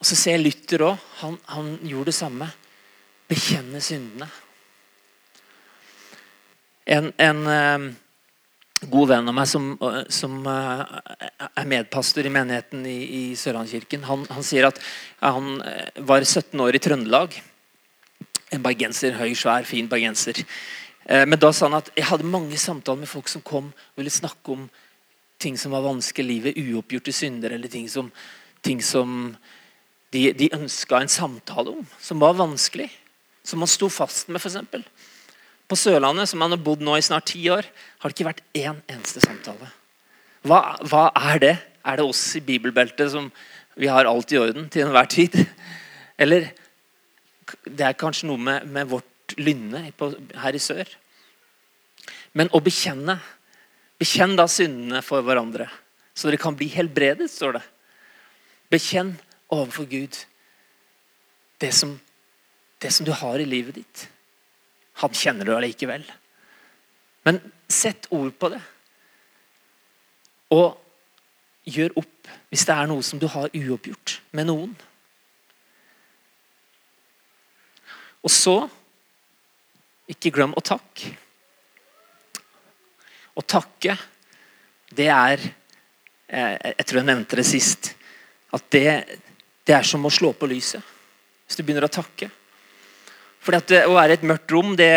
Og 0.00 0.08
så 0.08 0.16
ser 0.16 0.38
jeg 0.38 0.46
Luther 0.46 0.86
òg. 0.88 1.08
Han, 1.20 1.34
han, 1.52 1.74
gjorde 1.84 2.08
det 2.08 2.16
samme. 2.16 2.46
Bekjenne 3.28 3.82
syndene. 3.84 4.28
En, 6.90 7.10
en 7.20 7.42
uh, 7.44 7.84
god 8.90 9.10
venn 9.12 9.28
av 9.28 9.36
meg 9.36 9.50
som, 9.50 9.66
uh, 9.84 10.00
som 10.10 10.40
uh, 10.48 10.80
er 11.52 11.68
medpastor 11.68 12.26
i 12.26 12.32
menigheten 12.32 12.88
i, 12.88 12.96
i 13.04 13.22
Sørlandskirken, 13.38 14.08
han, 14.08 14.24
han, 14.32 14.46
sier 14.46 14.70
at 14.70 14.80
han 15.20 15.60
var 16.08 16.24
17 16.24 16.56
år 16.64 16.80
i 16.80 16.82
Trøndelag. 16.82 17.36
En 18.56 18.64
bergenser, 18.64 19.20
høy, 19.20 19.34
svær, 19.36 19.68
fin 19.68 19.86
bergenser. 19.86 20.40
Men 21.10 21.38
da 21.40 21.48
sa 21.54 21.68
han 21.68 21.78
at 21.78 21.88
jeg 21.96 22.06
hadde 22.06 22.26
mange 22.28 22.58
samtaler 22.60 23.02
med 23.02 23.10
folk 23.10 23.28
som 23.30 23.42
kom 23.46 23.70
og 23.70 23.98
ville 23.98 24.12
snakke 24.12 24.52
om 24.52 24.66
ting 25.42 25.56
som 25.58 25.72
var 25.74 25.84
vanskelig 25.84 26.26
i 26.26 26.28
livet, 26.28 26.58
uoppgjorte 26.58 27.14
synder, 27.14 27.54
eller 27.56 27.70
ting 27.72 27.88
som, 27.90 28.10
ting 28.62 28.82
som 28.84 29.32
de, 30.14 30.30
de 30.34 30.50
ønska 30.56 31.00
en 31.00 31.10
samtale 31.10 31.72
om, 31.80 31.86
som 32.02 32.22
var 32.22 32.38
vanskelig. 32.38 32.88
Som 33.46 33.62
man 33.62 33.70
sto 33.70 33.88
fast 33.92 34.28
med, 34.28 34.42
f.eks. 34.42 34.58
På 35.70 35.78
Sørlandet, 35.78 36.28
som 36.28 36.42
man 36.42 36.52
har 36.52 36.60
bodd 36.62 36.82
nå 36.84 36.96
i 36.98 37.04
snart 37.04 37.30
ti 37.30 37.44
år, 37.52 37.66
har 38.02 38.10
det 38.10 38.16
ikke 38.16 38.28
vært 38.28 38.42
én 38.58 38.80
eneste 38.90 39.22
samtale. 39.22 39.70
Hva, 40.46 40.76
hva, 40.82 41.08
er 41.32 41.42
det? 41.42 41.54
Er 41.86 42.00
det 42.00 42.06
oss 42.10 42.22
i 42.36 42.42
bibelbeltet 42.44 43.12
som 43.12 43.30
vi 43.80 43.88
har 43.88 44.08
alt 44.08 44.32
i 44.34 44.40
orden 44.40 44.66
til 44.72 44.86
enhver 44.86 45.08
tid? 45.10 45.36
Eller 46.20 46.50
det 47.64 47.86
er 47.86 47.98
kanskje 47.98 48.28
noe 48.28 48.40
med, 48.40 48.66
med 48.68 48.90
vårt 48.90 49.36
lynne 49.38 49.86
her 50.42 50.56
i 50.56 50.62
sør. 50.62 50.88
Men 52.36 52.50
å 52.54 52.62
bekjenne 52.62 53.18
Bekjenn 54.00 54.32
da 54.32 54.46
syndene 54.48 55.02
for 55.04 55.20
hverandre, 55.20 55.66
så 56.16 56.30
dere 56.30 56.40
kan 56.40 56.54
bli 56.56 56.70
helbredet, 56.72 57.26
står 57.28 57.58
det. 57.58 57.60
Bekjenn 58.72 59.10
overfor 59.50 59.88
Gud 59.90 60.16
det 61.60 61.72
som, 61.76 61.98
det 62.78 62.92
som 62.94 63.06
du 63.06 63.12
har 63.12 63.38
i 63.38 63.48
livet 63.48 63.76
ditt. 63.80 64.06
Han 65.02 65.14
kjenner 65.16 65.44
du 65.44 65.54
allikevel. 65.54 66.04
Men 67.28 67.40
sett 67.68 68.08
ord 68.10 68.32
på 68.38 68.48
det. 68.52 68.60
Og 70.56 70.78
gjør 71.68 71.98
opp 72.00 72.30
hvis 72.50 72.64
det 72.66 72.74
er 72.74 72.88
noe 72.90 73.04
som 73.06 73.20
du 73.20 73.28
har 73.30 73.52
uoppgjort 73.54 74.16
med 74.36 74.48
noen. 74.48 74.72
Og 78.20 78.32
så 78.32 78.56
ikke 80.10 80.32
glem 80.34 80.56
å 80.56 80.64
takke. 80.64 81.12
Å 83.38 83.42
takke, 83.46 83.94
det 84.90 85.06
er 85.14 85.38
eh, 85.40 86.56
Jeg 86.74 86.86
tror 86.86 86.98
jeg 87.00 87.08
nevnte 87.08 87.38
det 87.38 87.46
sist. 87.46 87.92
At 88.52 88.66
det, 88.74 88.86
det 89.66 89.76
er 89.76 89.86
som 89.86 90.04
å 90.06 90.12
slå 90.12 90.32
på 90.36 90.48
lyset. 90.50 90.82
Hvis 91.46 91.58
du 91.58 91.64
begynner 91.64 91.86
å 91.86 91.92
takke. 91.92 92.30
Fordi 93.40 93.60
at 93.60 93.72
Å 93.88 93.94
være 93.96 94.14
i 94.14 94.18
et 94.18 94.26
mørkt 94.28 94.52
rom, 94.54 94.74
det, 94.78 94.90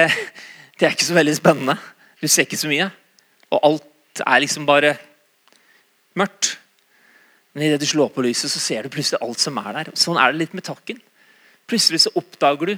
det 0.77 0.87
er 0.87 0.95
ikke 0.95 1.09
så 1.09 1.17
veldig 1.17 1.35
spennende. 1.37 1.77
Du 2.21 2.27
ser 2.27 2.47
ikke 2.47 2.59
så 2.59 2.69
mye. 2.71 2.89
Og 3.53 3.65
alt 3.69 4.23
er 4.23 4.43
liksom 4.43 4.67
bare 4.69 4.95
mørkt. 6.19 6.57
Men 7.53 7.67
idet 7.67 7.81
du 7.83 7.87
slår 7.89 8.09
på 8.13 8.23
lyset, 8.25 8.51
så 8.51 8.61
ser 8.61 8.85
du 8.85 8.93
plutselig 8.93 9.21
alt 9.21 9.41
som 9.41 9.57
er 9.61 9.71
der. 9.77 9.91
Sånn 9.99 10.17
er 10.17 10.31
det 10.31 10.41
litt 10.41 10.55
med 10.57 10.65
takken. 10.65 11.01
Plutselig 11.69 12.03
så 12.03 12.13
oppdager 12.19 12.73
du 12.73 12.77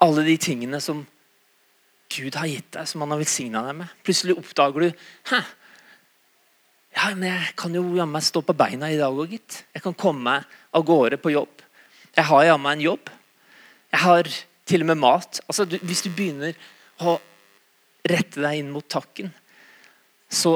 alle 0.00 0.24
de 0.24 0.36
tingene 0.40 0.80
som 0.82 1.02
Gud 2.10 2.34
har 2.38 2.48
gitt 2.50 2.70
deg, 2.74 2.88
som 2.88 3.02
han 3.04 3.12
har 3.14 3.20
velsigna 3.20 3.62
deg 3.66 3.76
med. 3.82 3.90
Plutselig 4.06 4.38
oppdager 4.40 4.86
du 4.86 5.02
Hæ, 5.30 5.42
ja, 6.96 7.10
men 7.14 7.28
jeg 7.28 7.54
kan 7.58 7.74
jo 7.74 7.84
jammen 7.94 8.16
meg 8.16 8.26
stå 8.26 8.42
på 8.44 8.56
beina 8.56 8.90
i 8.90 8.98
dag 8.98 9.14
òg, 9.14 9.36
gitt. 9.36 9.62
Jeg 9.74 9.84
kan 9.84 9.96
komme 9.96 10.40
av 10.42 10.86
gårde 10.86 11.20
på 11.22 11.32
jobb. 11.32 11.62
Jeg 12.16 12.26
har 12.26 12.46
jammen 12.48 12.66
meg 12.66 12.78
en 12.78 12.86
jobb. 12.88 13.12
Jeg 13.90 14.02
har 14.04 14.30
til 14.70 14.84
og 14.84 14.90
med 14.90 15.00
mat. 15.02 15.40
Altså, 15.46 15.66
du, 15.66 15.78
hvis 15.86 16.02
du 16.06 16.10
begynner 16.14 16.58
å 17.02 17.16
rette 18.10 18.42
deg 18.42 18.60
inn 18.60 18.72
mot 18.74 18.86
takken, 18.90 19.30
så 20.30 20.54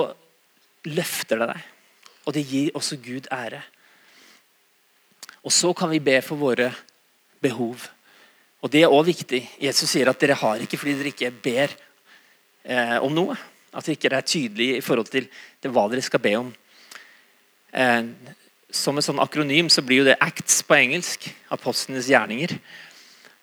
løfter 0.87 1.41
det 1.43 1.51
deg. 1.55 1.71
Og 2.25 2.37
det 2.37 2.45
gir 2.49 2.77
også 2.79 2.99
Gud 3.05 3.29
ære. 3.33 3.63
Og 5.45 5.53
så 5.53 5.73
kan 5.77 5.91
vi 5.93 6.03
be 6.03 6.19
for 6.25 6.41
våre 6.41 6.71
behov. 7.43 7.89
Og 8.65 8.73
Det 8.73 8.81
er 8.81 8.89
også 8.89 9.11
viktig. 9.11 9.43
Jesus 9.61 9.91
sier 9.93 10.09
at 10.09 10.21
dere 10.21 10.39
har 10.41 10.63
ikke 10.65 10.79
fordi 10.81 10.95
dere 10.97 11.13
ikke 11.13 11.35
ber 11.45 11.75
eh, 12.65 12.97
om 13.05 13.13
noe. 13.13 13.37
At 13.75 13.87
dere 13.87 13.99
ikke 13.99 14.13
er 14.15 14.27
tydelige 14.27 14.79
i 14.79 14.85
forhold 14.85 15.11
til, 15.11 15.29
hva 15.67 15.87
dere 15.91 16.05
skal 16.05 16.23
be 16.23 16.35
om. 16.39 16.51
Eh, 17.75 18.03
som 18.75 18.99
et 18.99 19.07
sånn 19.07 19.23
akronym 19.23 19.71
så 19.71 19.83
blir 19.87 20.03
jo 20.03 20.09
det 20.09 20.19
ACTS 20.23 20.63
på 20.69 20.79
engelsk. 20.79 21.29
Apostlenes 21.55 22.11
gjerninger. 22.11 22.57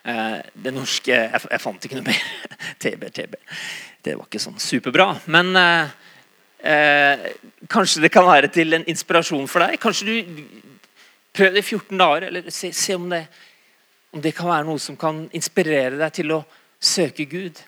Eh, 0.03 0.39
det 0.65 0.73
norske 0.75 1.11
jeg, 1.13 1.43
jeg, 1.43 1.61
fant 1.63 1.87
ikke 1.87 1.99
noe 1.99 2.07
mer. 2.07 2.23
TB, 2.81 3.05
TB. 3.19 3.37
Det 4.01 4.17
var 4.17 4.27
ikke 4.27 4.43
sånn 4.43 4.59
superbra. 4.61 5.11
Men 5.31 5.53
eh, 5.59 5.93
eh, 6.73 7.29
kanskje 7.71 8.07
det 8.07 8.13
kan 8.13 8.27
være 8.27 8.51
til 8.53 8.79
en 8.79 8.87
inspirasjon 8.91 9.47
for 9.51 9.65
deg. 9.65 9.79
Kanskje 9.83 10.09
du 10.09 10.43
prøver 11.31 11.59
det 11.59 11.63
i 11.63 11.69
14 11.69 12.01
dager, 12.01 12.27
eller 12.27 12.51
se, 12.51 12.73
se 12.75 12.97
om 12.97 13.07
det 13.11 13.25
om 14.11 14.19
det 14.19 14.33
kan 14.35 14.49
være 14.49 14.67
noe 14.67 14.79
som 14.81 14.97
kan 14.99 15.23
inspirere 15.35 15.95
deg 15.99 16.15
til 16.15 16.33
å 16.35 16.41
søke 16.81 17.25
Gud. 17.31 17.59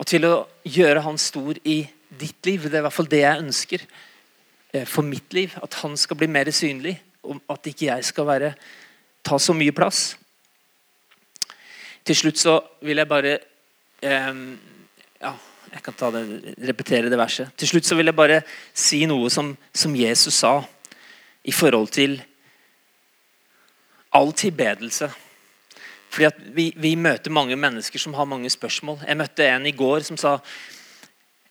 Og 0.00 0.08
til 0.08 0.26
å 0.26 0.34
gjøre 0.64 1.04
Han 1.04 1.18
stor 1.20 1.58
i 1.64 1.82
ditt 2.08 2.46
liv. 2.46 2.64
Det 2.64 2.78
er 2.78 2.82
i 2.82 2.86
hvert 2.86 2.96
fall 2.96 3.10
det 3.10 3.22
jeg 3.22 3.44
ønsker 3.44 3.84
eh, 4.72 4.86
for 4.88 5.06
mitt 5.06 5.32
liv. 5.36 5.54
At 5.62 5.80
han 5.82 5.96
skal 6.00 6.18
bli 6.20 6.30
mer 6.30 6.50
synlig. 6.54 6.96
Og 7.22 7.40
at 7.52 7.70
ikke 7.70 7.88
jeg 7.90 8.04
skal 8.04 8.26
være, 8.26 8.52
ta 9.22 9.38
så 9.38 9.54
mye 9.54 9.74
plass. 9.74 10.16
Til 12.02 12.18
slutt 12.18 12.40
så 12.40 12.58
vil 12.82 12.98
jeg 12.98 13.10
bare 13.10 13.38
eh, 14.02 14.44
Ja, 15.22 15.36
jeg 15.72 15.82
kan 15.86 16.12
det, 16.16 16.54
repetere 16.68 17.10
det 17.10 17.18
verset. 17.18 17.52
Til 17.56 17.68
slutt 17.68 17.86
så 17.88 17.96
vil 17.96 18.10
jeg 18.10 18.18
bare 18.18 18.42
si 18.74 19.04
noe 19.06 19.30
som, 19.30 19.54
som 19.72 19.94
Jesus 19.96 20.42
sa 20.42 20.58
i 21.44 21.52
forhold 21.52 21.88
til 21.94 22.18
all 24.12 24.32
tilbedelse. 24.36 25.08
Fordi 26.12 26.28
at 26.28 26.40
vi, 26.52 26.66
vi, 26.76 26.92
møter 27.00 27.32
mange 27.32 27.56
mennesker 27.56 28.00
som 28.00 28.14
har 28.18 28.28
mange 28.28 28.50
spørsmål. 28.52 29.00
Jeg 29.08 29.16
møtte 29.16 29.48
en 29.48 29.66
i 29.66 29.72
går 29.72 30.04
som 30.04 30.18
sa 30.20 30.34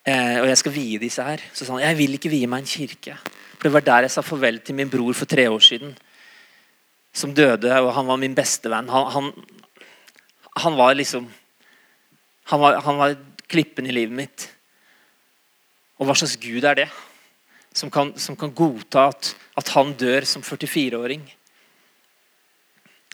eh, 0.05 0.37
og 0.37 0.47
jeg 0.51 0.59
skal 0.61 0.75
vie 0.75 1.01
disse 1.01 1.25
her. 1.25 1.41
Så 1.53 1.65
sa 1.65 1.73
han 1.73 1.85
jeg 1.87 1.97
vil 1.97 2.17
ikke 2.19 2.31
vie 2.33 2.49
meg 2.49 2.61
en 2.61 2.69
kirke. 2.69 3.17
For 3.55 3.67
Det 3.67 3.73
var 3.73 3.87
der 3.87 4.05
jeg 4.05 4.13
sa 4.13 4.25
farvel 4.25 4.61
til 4.61 4.77
min 4.77 4.89
bror 4.89 5.17
for 5.17 5.29
tre 5.29 5.49
år 5.49 5.65
siden. 5.65 5.95
Som 7.13 7.33
døde, 7.35 7.73
og 7.81 7.93
han 7.97 8.07
var 8.07 8.21
min 8.21 8.37
bestevenn. 8.37 8.89
Han, 8.93 9.09
han, 9.11 9.31
han 10.61 10.77
var 10.77 10.93
liksom 10.95 11.27
han 12.51 12.59
var, 12.59 12.81
han 12.83 12.97
var 12.97 13.15
klippen 13.47 13.87
i 13.87 13.93
livet 13.95 14.15
mitt. 14.15 14.47
Og 15.99 16.07
hva 16.07 16.15
slags 16.17 16.37
gud 16.41 16.65
er 16.65 16.83
det? 16.83 16.89
Som 17.73 17.91
kan, 17.93 18.11
som 18.19 18.35
kan 18.35 18.51
godta 18.53 19.07
at, 19.11 19.35
at 19.57 19.69
han 19.75 19.93
dør 19.95 20.25
som 20.27 20.43
44-åring. 20.43 21.23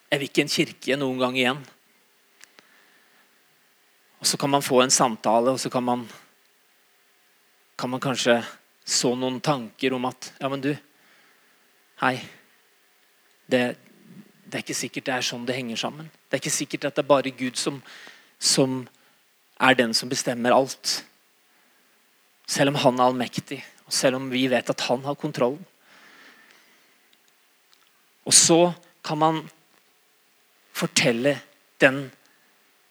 Jeg 0.07 0.19
vil 0.21 0.29
ikke 0.29 0.43
en 0.45 0.51
kirke 0.51 0.95
noen 0.95 1.19
gang 1.19 1.35
igjen. 1.35 1.59
Og 4.19 4.25
Så 4.25 4.37
kan 4.37 4.49
man 4.49 4.63
få 4.63 4.81
en 4.81 4.91
samtale, 4.91 5.51
og 5.51 5.59
så 5.59 5.69
kan 5.69 5.83
man, 5.83 6.07
kan 7.77 7.89
man 7.89 7.99
kanskje 7.99 8.39
så 8.85 9.15
noen 9.15 9.41
tanker 9.41 9.93
om 9.93 10.05
at 10.05 10.33
Ja, 10.39 10.49
men 10.49 10.61
du 10.61 10.75
Hei. 11.99 12.21
Det, 13.49 13.77
det, 14.45 14.53
er 14.53 14.61
ikke 14.61 14.75
sikkert 14.75 15.05
det 15.05 15.13
er 15.15 15.25
sånn 15.25 15.45
det 15.47 15.55
henger 15.55 15.79
sammen. 15.79 16.11
Det 16.27 16.37
er 16.37 16.41
ikke 16.43 16.53
sikkert 16.53 16.85
at 16.85 16.95
det 16.95 17.03
er 17.03 17.09
bare 17.09 17.31
Gud 17.31 17.57
som, 17.57 17.79
som 18.37 18.83
er 19.59 19.73
den 19.73 19.95
som 19.97 20.09
bestemmer 20.09 20.53
alt. 20.53 21.03
Selv 22.45 22.69
om 22.69 22.79
han 22.83 22.99
er 22.99 23.07
allmektig, 23.07 23.63
og 23.87 23.95
selv 23.95 24.19
om 24.19 24.29
vi 24.29 24.45
vet 24.51 24.69
at 24.69 24.83
han 24.87 25.03
har 25.07 25.17
kontrollen. 25.17 25.63
Og 28.27 28.35
så 28.35 28.73
kan 29.03 29.17
man 29.17 29.41
fortelle 30.77 31.37
den 31.81 32.07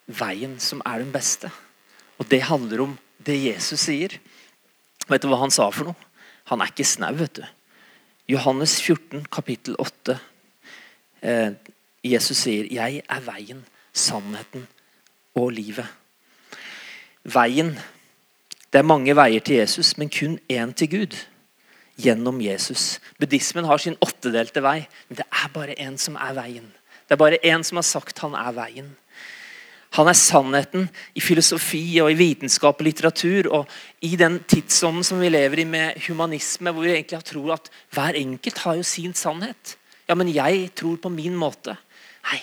veien 0.07 0.59
som 0.63 0.83
er 0.87 1.03
den 1.03 1.13
beste. 1.15 1.51
Og 2.19 2.29
det 2.31 2.47
handler 2.49 2.85
om 2.87 2.97
det 3.27 3.37
Jesus 3.39 3.87
sier. 3.89 4.19
Vet 5.07 5.23
du 5.23 5.31
hva 5.31 5.41
han 5.43 5.55
sa 5.55 5.69
for 5.71 5.91
noe? 5.91 6.09
Han 6.51 6.63
er 6.63 6.71
ikke 6.71 6.87
snau, 6.87 7.15
vet 7.19 7.41
du. 7.41 7.45
Johannes 8.31 8.79
14, 8.83 9.27
kapittel 9.31 9.77
8. 9.79 10.19
Eh, 11.23 11.53
Jesus 12.05 12.39
sier, 12.39 12.67
'Jeg 12.71 13.03
er 13.09 13.21
veien, 13.21 13.65
sannheten 13.93 14.67
og 15.35 15.53
livet'. 15.53 15.87
Veien 17.25 17.79
Det 18.73 18.81
er 18.81 18.83
mange 18.83 19.15
veier 19.17 19.41
til 19.41 19.57
Jesus, 19.57 19.97
men 19.97 20.11
kun 20.11 20.39
én 20.51 20.73
til 20.75 20.91
Gud. 20.91 21.15
Gjennom 21.97 22.41
Jesus. 22.41 23.01
Buddhismen 23.19 23.65
har 23.65 23.79
sin 23.79 23.97
åttedelte 24.03 24.61
vei, 24.61 24.87
men 25.09 25.17
det 25.17 25.25
er 25.33 25.49
bare 25.49 25.79
én 25.81 25.97
som 25.97 26.17
er 26.17 26.35
veien. 26.35 26.76
Det 27.07 27.15
er 27.15 27.23
bare 27.23 27.43
én 27.43 27.63
som 27.65 27.79
har 27.79 27.87
sagt 27.87 28.19
han 28.25 28.35
er 28.35 28.55
veien. 28.57 28.89
Han 29.97 30.11
er 30.11 30.19
sannheten 30.19 30.89
i 31.17 31.23
filosofi 31.25 32.01
og 32.03 32.11
i 32.13 32.19
vitenskap 32.19 32.83
og 32.83 32.85
litteratur. 32.85 33.49
Og 33.61 34.05
i 34.05 34.13
den 34.19 34.41
tidsånden 34.45 35.07
som 35.07 35.23
vi 35.23 35.31
lever 35.31 35.63
i 35.63 35.69
med 35.69 36.03
humanisme, 36.09 36.73
hvor 36.73 36.85
vi 36.85 36.93
egentlig 36.97 37.23
tror 37.25 37.55
at 37.57 37.71
hver 37.95 38.19
enkelt 38.19 38.61
har 38.67 38.77
jo 38.77 38.85
sin 38.85 39.15
sannhet. 39.17 39.77
Ja, 40.09 40.15
men 40.15 40.31
jeg 40.35 40.71
tror 40.77 40.99
på 41.01 41.13
min 41.13 41.37
måte. 41.39 41.79
Nei, 42.27 42.43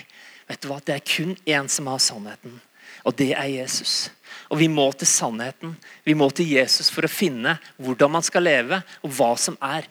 vet 0.50 0.64
du 0.64 0.70
hva? 0.72 0.80
det 0.80 0.96
er 0.96 1.06
kun 1.06 1.36
én 1.46 1.70
som 1.70 1.92
har 1.92 2.02
sannheten. 2.02 2.62
og 3.04 3.16
det 3.20 3.34
er 3.36 3.50
Jesus. 3.52 4.10
Og 4.50 4.58
vi 4.60 4.68
må 4.68 4.92
til 4.92 5.08
sannheten. 5.08 5.76
Vi 6.06 6.14
må 6.14 6.30
til 6.32 6.48
Jesus 6.48 6.90
for 6.90 7.04
å 7.04 7.12
finne 7.12 7.58
hvordan 7.78 8.12
man 8.12 8.24
skal 8.24 8.44
leve, 8.48 8.82
og 9.04 9.12
hva 9.12 9.34
som 9.38 9.58
er 9.62 9.88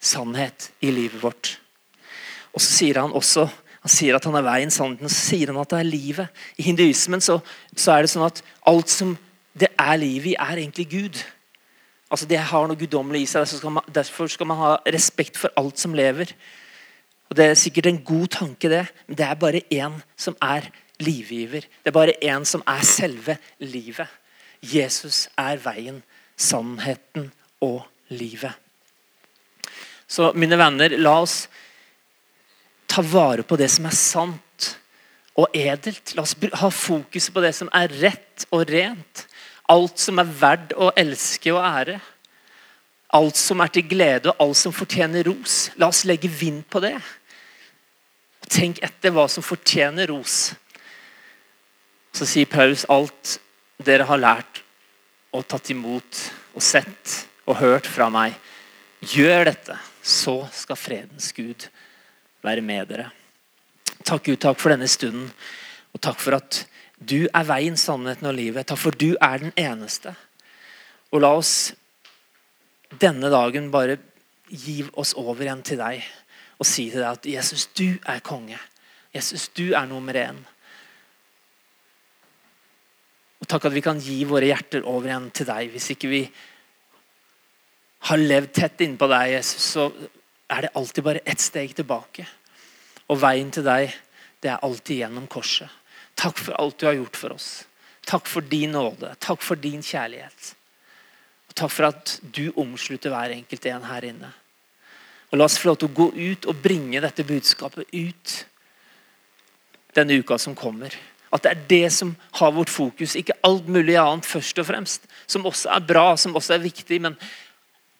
sannhet 0.00 0.70
i 0.80 0.90
livet 0.90 1.20
vårt. 1.22 1.58
Og 2.54 2.62
så 2.64 2.72
sier 2.72 3.00
han 3.02 3.12
også 3.12 3.44
han 3.80 3.92
sier 3.92 4.16
at 4.16 4.26
han 4.28 4.36
er 4.36 4.44
veien, 4.44 4.72
sannheten, 4.72 5.08
så 5.08 5.26
sier 5.30 5.52
han 5.52 5.60
at 5.62 5.72
det 5.72 5.80
er 5.80 5.88
livet. 5.88 6.40
I 6.60 6.66
hinduismen 6.68 7.22
så, 7.24 7.38
så 7.72 7.94
er 7.94 8.04
det 8.04 8.12
sånn 8.12 8.26
at 8.26 8.42
alt 8.68 8.92
som 8.92 9.14
det 9.56 9.70
er 9.80 9.96
livet 10.00 10.34
i, 10.34 10.36
er 10.36 10.60
egentlig 10.60 10.88
Gud. 10.90 11.20
Altså 12.10 12.26
Det 12.28 12.40
har 12.50 12.68
noe 12.68 12.78
guddommelig 12.78 13.24
i 13.24 13.30
seg. 13.30 13.46
Derfor 13.46 13.60
skal, 13.62 13.74
man, 13.78 13.92
derfor 13.94 14.32
skal 14.32 14.50
man 14.50 14.60
ha 14.60 14.72
respekt 14.92 15.40
for 15.40 15.54
alt 15.60 15.80
som 15.80 15.96
lever. 15.96 16.34
Og 17.30 17.36
Det 17.38 17.46
er 17.46 17.58
sikkert 17.58 17.88
en 17.88 18.02
god 18.04 18.28
tanke, 18.36 18.68
det, 18.68 18.84
men 19.06 19.16
det 19.16 19.26
er 19.26 19.38
bare 19.38 19.62
én 19.72 20.00
som 20.18 20.36
er 20.42 20.68
livgiver. 21.00 21.64
Det 21.64 21.92
er 21.92 21.96
bare 21.96 22.18
én 22.20 22.44
som 22.44 22.64
er 22.68 22.82
selve 22.84 23.38
livet. 23.60 24.08
Jesus 24.60 25.28
er 25.38 25.56
veien, 25.62 26.02
sannheten 26.36 27.30
og 27.64 27.86
livet. 28.12 28.52
Så 30.10 30.32
mine 30.34 30.58
venner, 30.58 30.98
la 30.98 31.20
oss 31.22 31.44
ta 33.00 33.08
vare 33.08 33.42
på 33.42 33.56
det 33.56 33.68
som 33.72 33.86
er 33.88 33.96
sant 33.96 34.66
og 35.38 35.54
edelt. 35.56 36.12
La 36.16 36.24
oss 36.26 36.36
ha 36.36 36.68
fokus 36.70 37.30
på 37.32 37.40
det 37.40 37.54
som 37.56 37.70
er 37.72 37.92
rett 38.02 38.44
og 38.52 38.68
rent. 38.68 39.24
Alt 39.70 40.02
som 40.02 40.20
er 40.20 40.28
verdt 40.28 40.74
å 40.76 40.90
elske 40.98 41.52
og 41.54 41.62
ære. 41.64 41.96
Alt 43.16 43.40
som 43.40 43.62
er 43.64 43.72
til 43.72 43.88
glede 43.88 44.30
og 44.30 44.44
alt 44.44 44.60
som 44.60 44.74
fortjener 44.74 45.24
ros. 45.30 45.70
La 45.80 45.88
oss 45.88 46.04
legge 46.04 46.28
vind 46.28 46.66
på 46.68 46.82
det. 46.84 46.98
Tenk 48.50 48.82
etter 48.84 49.14
hva 49.14 49.28
som 49.30 49.46
fortjener 49.46 50.10
ros. 50.10 50.52
Så 52.12 52.26
sier 52.28 52.50
Paulus 52.50 52.84
alt 52.90 53.38
dere 53.80 54.04
har 54.04 54.20
lært 54.20 54.64
og 55.32 55.46
tatt 55.48 55.70
imot 55.72 56.24
og 56.52 56.62
sett 56.62 57.20
og 57.46 57.62
hørt 57.62 57.88
fra 57.88 58.10
meg. 58.12 58.34
Gjør 59.00 59.46
dette, 59.48 59.78
så 60.02 60.42
skal 60.52 60.76
fredens 60.76 61.30
Gud 61.32 61.70
være 62.44 62.64
med 62.64 62.88
dere. 62.90 63.10
Takk 64.04 64.24
Gud, 64.26 64.40
takk 64.40 64.60
for 64.60 64.72
denne 64.72 64.88
stunden. 64.90 65.28
Og 65.94 66.02
takk 66.02 66.20
for 66.22 66.38
at 66.38 66.64
du 67.00 67.24
er 67.26 67.46
veien, 67.48 67.76
sannheten 67.80 68.28
og 68.28 68.36
livet. 68.36 68.68
Takk 68.68 68.80
for 68.80 68.96
du 68.96 69.12
er 69.16 69.42
den 69.42 69.52
eneste. 69.58 70.14
Og 71.10 71.24
la 71.24 71.32
oss 71.36 71.72
denne 73.00 73.30
dagen 73.32 73.70
bare 73.72 73.98
gi 74.50 74.82
oss 74.98 75.14
over 75.18 75.44
igjen 75.44 75.62
til 75.66 75.78
deg 75.78 76.02
og 76.60 76.68
si 76.68 76.90
til 76.90 77.00
deg 77.00 77.16
at 77.16 77.26
Jesus, 77.26 77.68
du 77.72 77.96
er 78.04 78.20
konge. 78.20 78.58
Jesus, 79.14 79.48
du 79.56 79.72
er 79.72 79.86
nummer 79.88 80.16
én. 80.18 80.36
Og 83.40 83.48
takk 83.48 83.70
at 83.70 83.74
vi 83.74 83.82
kan 83.84 84.00
gi 84.02 84.18
våre 84.28 84.50
hjerter 84.50 84.84
over 84.84 85.08
igjen 85.08 85.30
til 85.32 85.48
deg. 85.48 85.70
Hvis 85.72 85.88
ikke 85.94 86.10
vi 86.12 86.20
har 88.10 88.20
levd 88.20 88.52
tett 88.56 88.84
innpå 88.84 89.08
deg, 89.08 89.38
Jesus, 89.38 89.70
så 89.72 89.88
er 90.50 90.66
det 90.66 90.74
alltid 90.74 91.04
bare 91.04 91.24
ett 91.24 91.40
steg 91.40 91.74
tilbake. 91.76 92.26
Og 93.10 93.18
veien 93.22 93.50
til 93.54 93.66
deg, 93.66 93.94
det 94.42 94.52
er 94.52 94.64
alltid 94.64 95.02
gjennom 95.02 95.26
korset. 95.30 95.68
Takk 96.18 96.38
for 96.38 96.56
alt 96.60 96.78
du 96.80 96.86
har 96.88 96.98
gjort 96.98 97.16
for 97.16 97.34
oss. 97.36 97.50
Takk 98.06 98.26
for 98.28 98.44
din 98.44 98.74
nåde. 98.74 99.14
Takk 99.22 99.42
for 99.44 99.60
din 99.60 99.82
kjærlighet. 99.82 100.54
Og 101.50 101.56
takk 101.58 101.72
for 101.72 101.90
at 101.90 102.18
du 102.22 102.50
omslutter 102.58 103.12
hver 103.12 103.34
enkelt 103.34 103.66
en 103.70 103.88
her 103.88 104.06
inne. 104.10 104.32
Og 105.30 105.38
La 105.38 105.46
oss 105.46 105.58
få 105.60 105.70
lov 105.70 105.80
til 105.80 105.90
å 105.90 105.96
gå 105.96 106.08
ut 106.16 106.48
og 106.50 106.62
bringe 106.62 107.02
dette 107.02 107.26
budskapet 107.26 107.86
ut 107.94 108.36
denne 109.94 110.18
uka 110.18 110.38
som 110.38 110.56
kommer. 110.58 110.94
At 111.30 111.44
det 111.44 111.52
er 111.52 111.62
det 111.70 111.92
som 111.94 112.16
har 112.40 112.54
vårt 112.54 112.72
fokus, 112.72 113.14
ikke 113.14 113.38
alt 113.46 113.68
mulig 113.70 113.94
annet 113.98 114.26
først 114.26 114.58
og 114.58 114.66
fremst. 114.66 115.06
Som 115.30 115.46
også 115.46 115.70
er 115.70 115.86
bra, 115.86 116.16
som 116.18 116.34
også 116.34 116.56
er 116.56 116.64
viktig, 116.64 116.98
men 117.02 117.14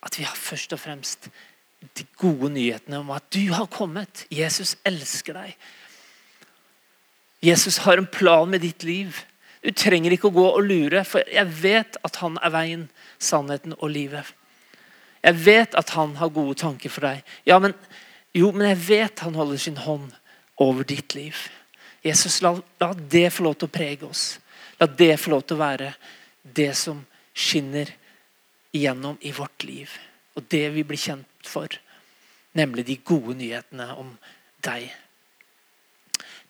at 0.03 0.19
vi 0.19 0.27
har 0.27 0.35
først 0.37 0.75
og 0.75 0.83
fremst 0.83 1.31
de 1.81 2.05
gode 2.21 2.51
nyhetene 2.53 3.01
om 3.01 3.13
at 3.15 3.27
du 3.33 3.51
har 3.53 3.69
kommet. 3.73 4.25
Jesus 4.33 4.77
elsker 4.87 5.37
deg. 5.37 5.55
Jesus 7.41 7.81
har 7.87 7.99
en 7.99 8.09
plan 8.11 8.51
med 8.51 8.61
ditt 8.61 8.85
liv. 8.85 9.23
Du 9.65 9.73
trenger 9.73 10.13
ikke 10.13 10.29
å 10.29 10.35
gå 10.35 10.45
og 10.49 10.65
lure, 10.65 11.03
for 11.09 11.25
jeg 11.29 11.49
vet 11.63 11.97
at 12.05 12.21
han 12.21 12.37
er 12.45 12.53
veien, 12.53 12.85
sannheten 13.21 13.75
og 13.79 13.93
livet. 13.93 14.29
Jeg 15.21 15.37
vet 15.45 15.77
at 15.77 15.93
han 15.97 16.15
har 16.17 16.33
gode 16.33 16.57
tanker 16.61 16.93
for 16.93 17.05
deg. 17.05 17.25
Ja, 17.49 17.59
men, 17.61 17.75
jo, 18.37 18.53
men 18.57 18.71
jeg 18.71 18.81
vet 18.87 19.25
han 19.25 19.37
holder 19.37 19.61
sin 19.61 19.81
hånd 19.81 20.13
over 20.61 20.85
ditt 20.85 21.17
liv. 21.17 21.37
Jesus, 22.05 22.41
la, 22.45 22.55
la, 22.81 22.93
det 22.95 23.29
få 23.33 23.45
lov 23.45 23.59
til 23.61 23.69
å 23.69 23.75
prege 23.75 24.09
oss. 24.09 24.25
La 24.81 24.89
det 24.89 25.13
få 25.21 25.35
lov 25.35 25.45
til 25.45 25.59
å 25.59 25.65
være 25.65 25.91
det 26.43 26.73
som 26.77 27.03
skinner 27.37 27.93
igjennom 28.73 29.19
i 29.21 29.33
vårt 29.37 29.65
liv. 29.69 29.93
Og 30.37 30.47
det 30.49 30.67
vi 30.73 30.85
blir 30.89 31.01
kjent 31.01 31.29
for. 31.47 31.69
Nemlig 32.53 32.87
de 32.87 32.97
gode 32.97 33.37
nyhetene 33.39 33.93
om 33.95 34.15
deg. 34.65 34.91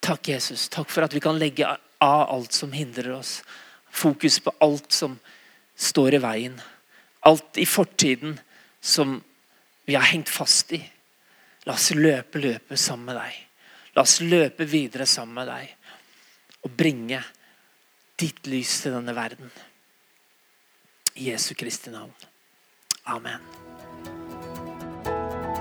Takk, 0.01 0.29
Jesus. 0.33 0.69
Takk 0.73 0.91
for 0.91 1.05
at 1.05 1.15
vi 1.15 1.23
kan 1.23 1.39
legge 1.39 1.69
av 2.01 2.23
alt 2.33 2.57
som 2.57 2.73
hindrer 2.73 3.13
oss. 3.19 3.41
Fokus 3.91 4.39
på 4.41 4.55
alt 4.65 4.93
som 4.93 5.19
står 5.77 6.17
i 6.17 6.23
veien. 6.23 6.61
Alt 7.21 7.59
i 7.61 7.67
fortiden 7.69 8.39
som 8.81 9.19
vi 9.85 9.95
har 9.95 10.09
hengt 10.09 10.29
fast 10.29 10.73
i. 10.73 10.81
La 11.69 11.77
oss 11.77 11.91
løpe 11.93 12.41
løpet 12.41 12.81
sammen 12.81 13.11
med 13.11 13.21
deg. 13.21 13.37
La 13.97 14.07
oss 14.07 14.21
løpe 14.25 14.65
videre 14.65 15.07
sammen 15.07 15.43
med 15.43 15.51
deg 15.51 15.77
og 16.65 16.77
bringe 16.77 17.21
ditt 18.21 18.47
lys 18.53 18.81
til 18.85 18.97
denne 18.97 19.17
verden. 19.17 19.51
I 21.17 21.33
Jesu 21.33 21.55
Kristi 21.59 21.93
navn. 21.93 22.15
Amen. 23.05 23.70